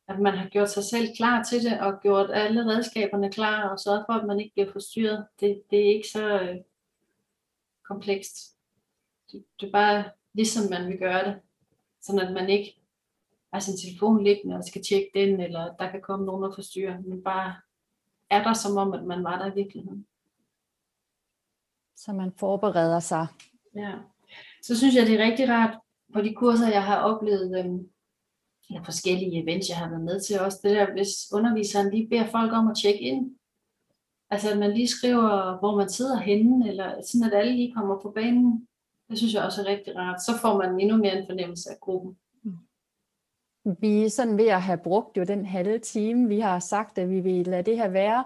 At 0.08 0.20
man 0.20 0.38
har 0.38 0.50
gjort 0.50 0.70
sig 0.70 0.84
selv 0.84 1.08
klar 1.18 1.44
til 1.44 1.64
det, 1.64 1.80
og 1.80 2.02
gjort 2.02 2.30
alle 2.34 2.66
redskaberne 2.66 3.32
klar, 3.32 3.70
og 3.70 3.80
sørget 3.80 4.04
for, 4.10 4.14
at 4.14 4.28
man 4.28 4.40
ikke 4.40 4.54
bliver 4.54 4.72
forstyrret. 4.72 5.28
Det, 5.40 5.62
det 5.72 5.80
er 5.80 5.96
ikke 5.96 6.08
så, 6.08 6.40
øh, 6.42 6.56
komplekst. 7.88 8.36
Det, 9.32 9.46
det 9.60 9.68
er 9.68 9.72
bare 9.72 10.04
ligesom 10.34 10.70
man 10.70 10.88
vil 10.88 10.98
gøre 10.98 11.26
det. 11.26 11.42
Sådan 12.02 12.28
at 12.28 12.34
man 12.34 12.50
ikke 12.50 12.82
har 13.54 13.60
sin 13.60 13.78
telefon 13.78 14.24
liggende 14.24 14.56
og 14.56 14.64
skal 14.64 14.84
tjekke 14.84 15.12
den, 15.14 15.40
eller 15.40 15.76
der 15.76 15.92
kan 15.92 16.02
komme 16.02 16.26
nogen 16.26 16.44
og 16.44 16.56
forstyrre, 16.56 17.02
men 17.02 17.24
bare 17.24 17.56
er 18.30 18.44
der 18.44 18.54
som 18.54 18.78
om, 18.78 18.94
at 18.94 19.04
man 19.04 19.24
var 19.24 19.38
der 19.38 19.52
i 19.52 19.56
virkeligheden. 19.56 20.08
Så 21.96 22.14
man 22.14 22.32
forbereder 22.40 23.00
sig. 23.00 23.28
Ja. 23.76 23.94
Så 24.64 24.78
synes 24.78 24.96
jeg, 24.96 25.08
det 25.08 25.20
er 25.20 25.26
rigtig 25.26 25.50
rart 25.50 25.80
på 26.14 26.22
de 26.22 26.34
kurser, 26.34 26.70
jeg 26.70 26.84
har 26.84 26.98
oplevet, 27.02 27.60
øhm, 27.60 27.90
eller 28.70 28.84
forskellige 28.84 29.44
events, 29.44 29.70
jeg 29.70 29.78
har 29.78 29.90
været 29.90 30.04
med 30.04 30.22
til 30.22 30.40
også, 30.40 30.60
det 30.64 30.72
der, 30.72 30.94
hvis 30.94 31.10
underviseren 31.34 31.92
lige 31.92 32.10
beder 32.10 32.28
folk 32.28 32.54
om 32.54 32.68
at 32.68 32.78
tjekke 32.78 33.00
ind, 33.00 33.38
Altså 34.30 34.52
at 34.52 34.58
man 34.58 34.74
lige 34.74 34.88
skriver, 34.88 35.60
hvor 35.60 35.76
man 35.76 35.90
sidder 35.90 36.18
henne, 36.18 36.70
eller 36.70 37.02
sådan 37.02 37.28
at 37.28 37.40
alle 37.40 37.56
lige 37.56 37.74
kommer 37.74 38.00
på 38.00 38.12
banen. 38.12 38.68
Det 39.10 39.18
synes 39.18 39.34
jeg 39.34 39.44
også 39.44 39.62
er 39.62 39.66
rigtig 39.66 39.96
rart. 39.96 40.22
Så 40.22 40.32
får 40.42 40.58
man 40.58 40.80
endnu 40.80 40.98
mere 40.98 41.18
en 41.18 41.28
fornemmelse 41.28 41.70
af 41.70 41.80
gruppen. 41.80 42.18
Vi 43.80 44.04
er 44.06 44.10
sådan 44.10 44.38
ved 44.38 44.48
at 44.48 44.62
have 44.62 44.78
brugt 44.78 45.18
jo 45.18 45.24
den 45.24 45.46
halve 45.46 45.80
time, 45.80 46.28
vi 46.28 46.40
har 46.40 46.60
sagt, 46.60 46.98
at 46.98 47.10
vi 47.10 47.20
vil 47.20 47.48
lade 47.48 47.64
det 47.64 47.78
her 47.78 47.90
være. 47.90 48.24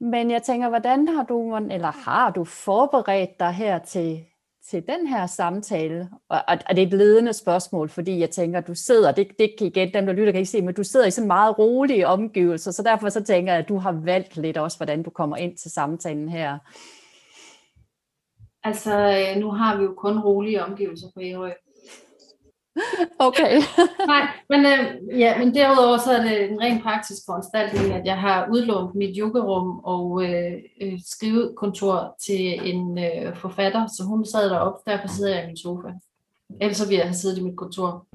Men 0.00 0.30
jeg 0.30 0.42
tænker, 0.42 0.68
hvordan 0.68 1.08
har 1.08 1.24
du, 1.24 1.56
eller 1.56 1.90
har 1.90 2.30
du 2.30 2.44
forberedt 2.44 3.40
dig 3.40 3.52
her 3.52 3.78
til, 3.78 4.24
til 4.68 4.86
den 4.86 5.06
her 5.06 5.26
samtale? 5.26 6.08
Og, 6.28 6.38
og, 6.48 6.58
og 6.68 6.76
det 6.76 6.82
er 6.82 6.86
et 6.86 6.92
ledende 6.92 7.32
spørgsmål, 7.32 7.88
fordi 7.88 8.18
jeg 8.18 8.30
tænker, 8.30 8.60
du 8.60 8.74
sidder, 8.74 9.12
det, 9.12 9.28
det 9.38 9.54
kan 9.58 9.66
igen, 9.66 9.94
dem 9.94 10.06
der 10.06 10.12
lytter 10.12 10.32
kan 10.32 10.38
ikke 10.38 10.50
se, 10.50 10.62
men 10.62 10.74
du 10.74 10.84
sidder 10.84 11.06
i 11.06 11.10
sådan 11.10 11.26
meget 11.26 11.58
rolige 11.58 12.06
omgivelser, 12.06 12.70
så 12.70 12.82
derfor 12.82 13.08
så 13.08 13.24
tænker 13.24 13.52
jeg, 13.52 13.62
at 13.62 13.68
du 13.68 13.76
har 13.78 13.92
valgt 13.92 14.36
lidt 14.36 14.56
også, 14.58 14.76
hvordan 14.76 15.02
du 15.02 15.10
kommer 15.10 15.36
ind 15.36 15.56
til 15.56 15.70
samtalen 15.70 16.28
her. 16.28 16.58
Altså, 18.64 18.92
øh, 18.92 19.40
nu 19.40 19.50
har 19.50 19.76
vi 19.76 19.84
jo 19.84 19.94
kun 19.94 20.18
rolige 20.18 20.64
omgivelser 20.64 21.06
på 21.14 21.20
Ærø. 21.20 21.50
Okay. 23.18 23.62
Nej, 24.06 24.28
men, 24.48 24.60
øh, 24.66 25.18
ja, 25.20 25.38
men 25.38 25.54
derudover 25.54 25.98
så 25.98 26.12
er 26.12 26.22
det 26.22 26.50
en 26.50 26.60
ren 26.60 26.82
praktisk 26.82 27.22
foranstaltning, 27.26 27.92
at 27.92 28.06
jeg 28.06 28.20
har 28.20 28.48
udlånt 28.52 28.94
mit 28.94 29.16
yogarum 29.18 29.80
og 29.84 30.24
øh, 30.24 30.52
øh, 30.82 30.98
skrivekontor 31.06 32.16
til 32.26 32.68
en 32.70 32.98
øh, 32.98 33.36
forfatter, 33.36 33.86
så 33.86 34.04
hun 34.04 34.24
sad 34.24 34.50
deroppe, 34.50 34.90
derfor 34.90 35.08
sidder 35.08 35.34
jeg 35.34 35.44
i 35.44 35.46
min 35.46 35.56
sofa. 35.56 35.88
Ellers 36.60 36.88
ville 36.88 36.98
jeg 36.98 37.06
have 37.06 37.14
siddet 37.14 37.38
i 37.38 37.42
mit 37.42 37.56
kontor. 37.56 38.06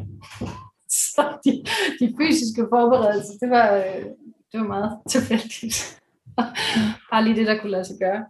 Så 0.90 1.38
de, 1.46 1.66
de 2.00 2.16
fysiske 2.18 2.68
forberedelser, 2.70 3.34
det 3.42 3.50
var, 3.50 3.76
øh, 3.76 4.06
det 4.52 4.60
var 4.60 4.68
meget 4.68 5.00
tilfældigt. 5.10 6.02
Bare 7.12 7.24
lige 7.24 7.36
det, 7.36 7.48
der 7.48 7.62
kunne 7.62 7.72
lade 7.72 7.86
sig 7.86 7.96
gøre. 8.00 8.26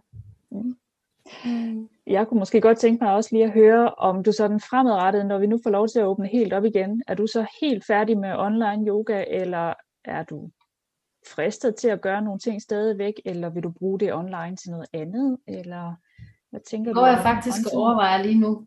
Mm 1.44 1.88
jeg 2.06 2.28
kunne 2.28 2.38
måske 2.38 2.60
godt 2.60 2.78
tænke 2.78 3.04
mig 3.04 3.14
også 3.14 3.30
lige 3.32 3.44
at 3.44 3.52
høre, 3.52 3.90
om 3.94 4.22
du 4.22 4.32
sådan 4.32 4.60
fremadrettet, 4.60 5.26
når 5.26 5.38
vi 5.38 5.46
nu 5.46 5.60
får 5.62 5.70
lov 5.70 5.88
til 5.88 5.98
at 5.98 6.06
åbne 6.06 6.28
helt 6.28 6.52
op 6.52 6.64
igen, 6.64 7.02
er 7.06 7.14
du 7.14 7.26
så 7.26 7.46
helt 7.60 7.86
færdig 7.86 8.18
med 8.18 8.36
online 8.36 8.88
yoga, 8.88 9.24
eller 9.28 9.74
er 10.04 10.22
du 10.22 10.50
fristet 11.34 11.76
til 11.76 11.88
at 11.88 12.00
gøre 12.00 12.22
nogle 12.22 12.38
ting 12.38 12.62
stadigvæk, 12.62 13.14
eller 13.24 13.50
vil 13.50 13.62
du 13.62 13.70
bruge 13.70 14.00
det 14.00 14.14
online 14.14 14.56
til 14.56 14.70
noget 14.70 14.86
andet, 14.92 15.38
eller 15.46 15.94
hvad 16.50 16.60
tænker 16.60 16.92
du? 16.92 17.00
jeg 17.06 17.18
faktisk 17.22 17.66
at 17.66 17.74
overveje 17.74 18.22
lige 18.22 18.40
nu, 18.40 18.66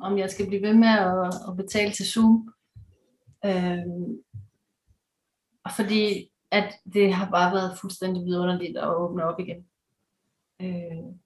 om 0.00 0.18
jeg 0.18 0.30
skal 0.30 0.46
blive 0.46 0.62
ved 0.62 0.74
med 0.74 0.88
at, 0.88 1.34
at 1.48 1.56
betale 1.56 1.92
til 1.92 2.06
Zoom. 2.06 2.52
Øhm, 3.44 4.18
fordi 5.76 6.30
at 6.50 6.74
det 6.94 7.14
har 7.14 7.30
bare 7.30 7.54
været 7.54 7.78
fuldstændig 7.80 8.24
vidunderligt 8.24 8.78
at 8.78 8.94
åbne 8.94 9.24
op 9.24 9.40
igen. 9.40 9.66
Øh, 10.62 11.16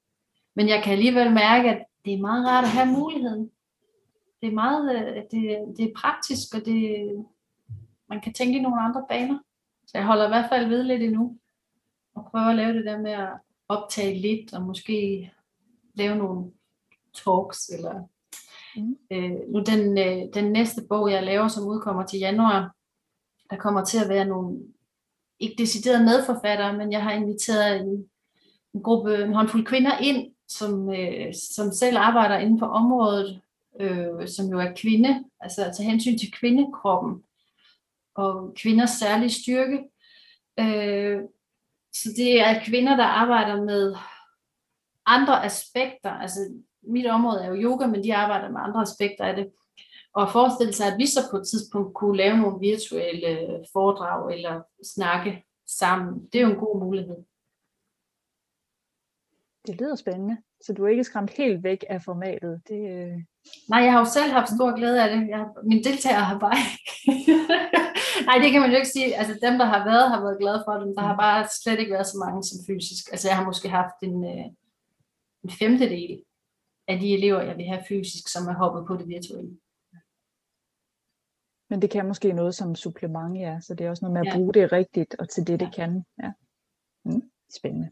men 0.57 0.69
jeg 0.69 0.83
kan 0.85 0.93
alligevel 0.93 1.33
mærke, 1.33 1.71
at 1.71 1.87
det 2.05 2.15
er 2.15 2.19
meget 2.19 2.47
rart 2.47 2.65
at 2.65 2.71
have 2.71 2.87
muligheden. 2.87 3.51
Det 4.41 4.49
er 4.49 4.53
meget, 4.53 4.97
øh, 4.97 5.23
det, 5.31 5.75
det 5.77 5.85
er 5.85 5.95
praktisk, 5.97 6.55
og 6.55 6.65
det, 6.65 7.11
man 8.09 8.21
kan 8.21 8.33
tænke 8.33 8.59
i 8.59 8.63
nogle 8.63 8.83
andre 8.83 9.05
baner. 9.09 9.39
Så 9.87 9.99
jeg 9.99 10.07
holder 10.07 10.25
i 10.27 10.29
hvert 10.29 10.49
fald 10.49 10.69
ved 10.69 10.83
lidt 10.83 11.03
endnu, 11.03 11.39
og 12.15 12.29
prøver 12.31 12.47
at 12.47 12.57
lave 12.57 12.73
det 12.73 12.85
der 12.85 12.99
med 12.99 13.11
at 13.11 13.29
optage 13.69 14.21
lidt, 14.21 14.55
og 14.55 14.63
måske 14.63 15.31
lave 15.95 16.17
nogle 16.17 16.51
talks, 17.15 17.69
eller 17.69 18.03
mm. 18.77 18.97
øh, 19.11 19.53
nu 19.53 19.63
den, 19.67 19.99
øh, 19.99 20.35
den 20.35 20.53
næste 20.53 20.83
bog, 20.89 21.11
jeg 21.11 21.23
laver, 21.23 21.49
som 21.49 21.67
udkommer 21.67 22.07
til 22.07 22.19
januar, 22.19 22.75
der 23.51 23.57
kommer 23.57 23.85
til 23.85 23.99
at 23.99 24.09
være 24.09 24.25
nogle, 24.25 24.61
ikke 25.39 25.55
decideret 25.59 26.05
medforfattere, 26.05 26.77
men 26.77 26.93
jeg 26.93 27.03
har 27.03 27.13
inviteret 27.13 27.81
en, 27.81 28.11
en 28.75 28.83
gruppe, 28.83 29.25
en 29.25 29.35
håndfuld 29.35 29.67
kvinder 29.67 29.99
ind, 29.99 30.33
som, 30.51 30.95
øh, 30.95 31.35
som 31.35 31.73
selv 31.73 31.97
arbejder 31.99 32.39
inden 32.39 32.59
for 32.59 32.67
området, 32.67 33.41
øh, 33.81 34.29
som 34.29 34.47
jo 34.47 34.59
er 34.59 34.73
kvinde, 34.77 35.25
altså 35.41 35.65
at 35.65 35.77
tage 35.77 35.91
hensyn 35.91 36.19
til 36.19 36.33
kvindekroppen 36.33 37.23
og 38.15 38.55
kvinders 38.57 38.91
særlige 38.91 39.31
styrke. 39.31 39.79
Øh, 40.61 41.21
så 41.93 42.09
det 42.17 42.41
er 42.41 42.65
kvinder, 42.65 42.97
der 42.97 43.05
arbejder 43.05 43.65
med 43.65 43.97
andre 45.07 45.45
aspekter. 45.45 46.11
Altså 46.11 46.41
mit 46.83 47.07
område 47.07 47.45
er 47.45 47.49
jo 47.49 47.63
yoga, 47.63 47.87
men 47.87 48.05
de 48.05 48.15
arbejder 48.15 48.49
med 48.49 48.61
andre 48.61 48.83
aspekter 48.83 49.25
af 49.25 49.37
det. 49.37 49.53
Og 50.15 50.33
forestille 50.33 50.73
sig, 50.73 50.87
at 50.87 50.99
vi 50.99 51.07
så 51.07 51.21
på 51.31 51.37
et 51.37 51.49
tidspunkt 51.49 51.95
kunne 51.95 52.17
lave 52.17 52.37
nogle 52.37 52.61
virtuelle 52.61 53.29
øh, 53.29 53.65
foredrag 53.73 54.35
eller 54.35 54.63
snakke 54.85 55.45
sammen. 55.67 56.29
Det 56.33 56.39
er 56.39 56.43
jo 56.43 56.51
en 56.51 56.61
god 56.67 56.81
mulighed. 56.81 57.17
Det 59.67 59.81
lyder 59.81 59.95
spændende. 59.95 60.37
Så 60.61 60.73
du 60.73 60.85
er 60.85 60.89
ikke 60.89 61.05
skræmt 61.05 61.31
helt 61.31 61.63
væk 61.63 61.85
af 61.89 62.03
formatet? 62.03 62.63
Det, 62.69 62.81
øh... 62.95 63.17
Nej, 63.69 63.81
jeg 63.85 63.93
har 63.93 63.99
jo 63.99 64.05
selv 64.05 64.33
haft 64.33 64.51
stor 64.57 64.77
glæde 64.77 65.03
af 65.05 65.17
det. 65.17 65.29
Jeg, 65.29 65.47
mine 65.65 65.85
deltagere 65.85 66.25
har 66.25 66.39
bare 66.39 66.57
ikke. 66.63 67.33
Nej, 68.29 68.39
det 68.43 68.53
kan 68.53 68.61
man 68.61 68.71
jo 68.71 68.77
ikke 68.77 68.89
sige. 68.89 69.17
Altså 69.17 69.35
dem, 69.47 69.59
der 69.59 69.65
har 69.65 69.85
været, 69.85 70.11
har 70.11 70.21
været 70.21 70.39
glade 70.41 70.63
for 70.67 70.73
det. 70.73 70.95
Der 70.97 71.03
har 71.03 71.17
bare 71.17 71.49
slet 71.63 71.79
ikke 71.79 71.93
været 71.93 72.07
så 72.07 72.19
mange 72.25 72.43
som 72.45 72.59
fysisk. 72.67 73.05
Altså 73.13 73.29
jeg 73.29 73.37
har 73.37 73.45
måske 73.45 73.69
haft 73.69 73.99
en, 74.03 74.25
øh, 74.25 74.47
en 75.45 75.51
femtedel 75.61 76.23
af 76.89 76.99
de 77.01 77.15
elever, 77.15 77.41
jeg 77.43 77.57
vil 77.57 77.67
have 77.67 77.85
fysisk, 77.89 78.29
som 78.29 78.49
er 78.49 78.55
hoppet 78.55 78.87
på 78.87 78.97
det 78.97 79.09
virtuelle. 79.09 79.59
Men 81.71 81.83
det 81.83 81.91
kan 81.91 82.09
måske 82.09 82.33
noget 82.33 82.55
som 82.55 82.75
supplement, 82.75 83.41
ja. 83.41 83.61
Så 83.61 83.75
det 83.75 83.87
er 83.87 83.91
også 83.91 84.05
noget 84.05 84.13
med 84.13 84.21
at 84.21 84.27
ja. 84.27 84.37
bruge 84.37 84.55
det 84.55 84.73
rigtigt, 84.73 85.15
og 85.19 85.29
til 85.29 85.47
det, 85.47 85.61
det 85.61 85.67
ja. 85.67 85.71
kan. 85.71 86.05
Ja. 86.23 86.33
Mm, 87.05 87.31
spændende. 87.57 87.91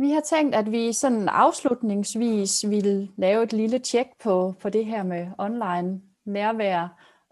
Vi 0.00 0.10
har 0.10 0.20
tænkt, 0.20 0.54
at 0.54 0.72
vi 0.72 0.92
sådan 0.92 1.28
afslutningsvis 1.28 2.68
vil 2.68 3.10
lave 3.16 3.42
et 3.42 3.52
lille 3.52 3.78
tjek 3.78 4.06
på, 4.22 4.54
på 4.60 4.70
det 4.70 4.86
her 4.86 5.02
med 5.02 5.26
online 5.38 6.00
nærvær. 6.24 6.82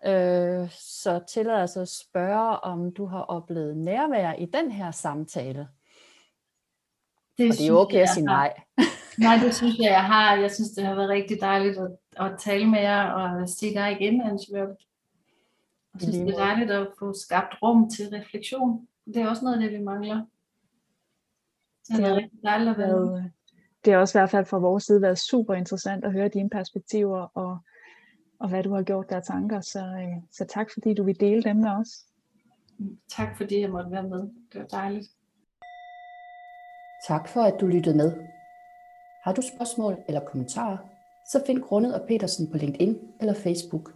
Øh, 0.06 0.70
så 0.70 1.20
tillader 1.28 1.62
os 1.62 1.76
at 1.76 1.88
spørge, 1.88 2.60
om 2.60 2.92
du 2.92 3.06
har 3.06 3.20
oplevet 3.20 3.76
nærvær 3.76 4.32
i 4.32 4.44
den 4.46 4.70
her 4.70 4.90
samtale. 4.90 5.68
Det 7.38 7.50
og 7.50 7.56
det 7.56 7.64
er 7.64 7.68
jo 7.68 7.78
okay 7.78 8.02
at 8.02 8.08
sige 8.08 8.24
nej. 8.24 8.54
nej, 9.18 9.36
det 9.36 9.54
synes 9.54 9.78
jeg, 9.78 9.90
jeg 9.90 10.04
har. 10.04 10.36
Jeg 10.36 10.50
synes, 10.50 10.70
det 10.70 10.84
har 10.84 10.94
været 10.94 11.08
rigtig 11.08 11.40
dejligt 11.40 11.78
at, 11.78 11.90
at 12.16 12.38
tale 12.38 12.66
med 12.66 12.80
jer 12.80 13.10
og 13.10 13.48
se 13.48 13.74
dig 13.74 13.96
igen, 14.00 14.20
Hans 14.20 14.50
Jeg 14.52 14.66
synes, 16.00 16.16
det 16.16 16.28
er 16.28 16.38
dejligt 16.38 16.70
at 16.70 16.88
få 16.98 17.12
skabt 17.12 17.62
rum 17.62 17.90
til 17.90 18.08
refleksion. 18.08 18.88
Det 19.06 19.16
er 19.16 19.28
også 19.28 19.44
noget 19.44 19.56
af 19.56 19.62
det, 19.62 19.78
vi 19.78 19.84
mangler. 19.84 20.22
Det 21.88 22.04
er 22.04 22.16
rigtig 22.16 22.42
dejligt 22.42 22.70
at 22.70 22.78
være 22.78 23.18
øh, 23.18 23.24
Det 23.84 23.92
har 23.92 24.00
også 24.00 24.18
i 24.18 24.20
hvert 24.20 24.30
fald 24.30 24.46
fra 24.46 24.58
vores 24.58 24.84
side 24.84 25.02
været 25.02 25.18
super 25.18 25.54
interessant 25.54 26.04
at 26.04 26.12
høre 26.12 26.28
dine 26.28 26.50
perspektiver 26.50 27.20
og, 27.34 27.58
og 28.40 28.48
hvad 28.48 28.62
du 28.62 28.74
har 28.74 28.82
gjort 28.82 29.10
der 29.10 29.20
tanker. 29.20 29.60
Så, 29.60 29.78
øh, 29.78 30.22
så 30.32 30.44
tak 30.44 30.66
fordi 30.72 30.94
du 30.94 31.04
vil 31.04 31.20
dele 31.20 31.42
dem 31.42 31.56
med 31.56 31.70
os. 31.70 31.88
Tak 33.08 33.36
fordi 33.36 33.60
jeg 33.60 33.70
måtte 33.70 33.90
være 33.90 34.08
med. 34.08 34.20
Det 34.52 34.60
var 34.60 34.66
dejligt. 34.66 35.08
Tak 37.06 37.28
for 37.28 37.40
at 37.40 37.60
du 37.60 37.66
lyttede 37.66 37.96
med. 37.96 38.12
Har 39.24 39.32
du 39.32 39.42
spørgsmål 39.42 39.96
eller 40.08 40.20
kommentarer, 40.20 40.78
så 41.32 41.42
find 41.46 41.62
Grundet 41.62 42.00
og 42.00 42.08
Petersen 42.08 42.50
på 42.50 42.56
LinkedIn 42.56 42.98
eller 43.20 43.34
Facebook. 43.34 43.92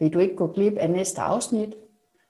Vil 0.00 0.12
du 0.12 0.18
ikke 0.18 0.36
gå 0.36 0.46
glip 0.52 0.72
af 0.72 0.90
næste 0.90 1.20
afsnit, 1.20 1.74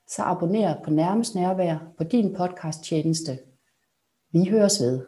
så 0.07 0.23
abonner 0.23 0.83
på 0.83 0.89
Nærmest 0.89 1.35
Nærvær 1.35 1.77
på 1.97 2.03
din 2.03 2.35
podcast 2.35 2.83
tjeneste 2.83 3.39
vi 4.33 4.49
høres 4.49 4.81
ved. 4.81 5.05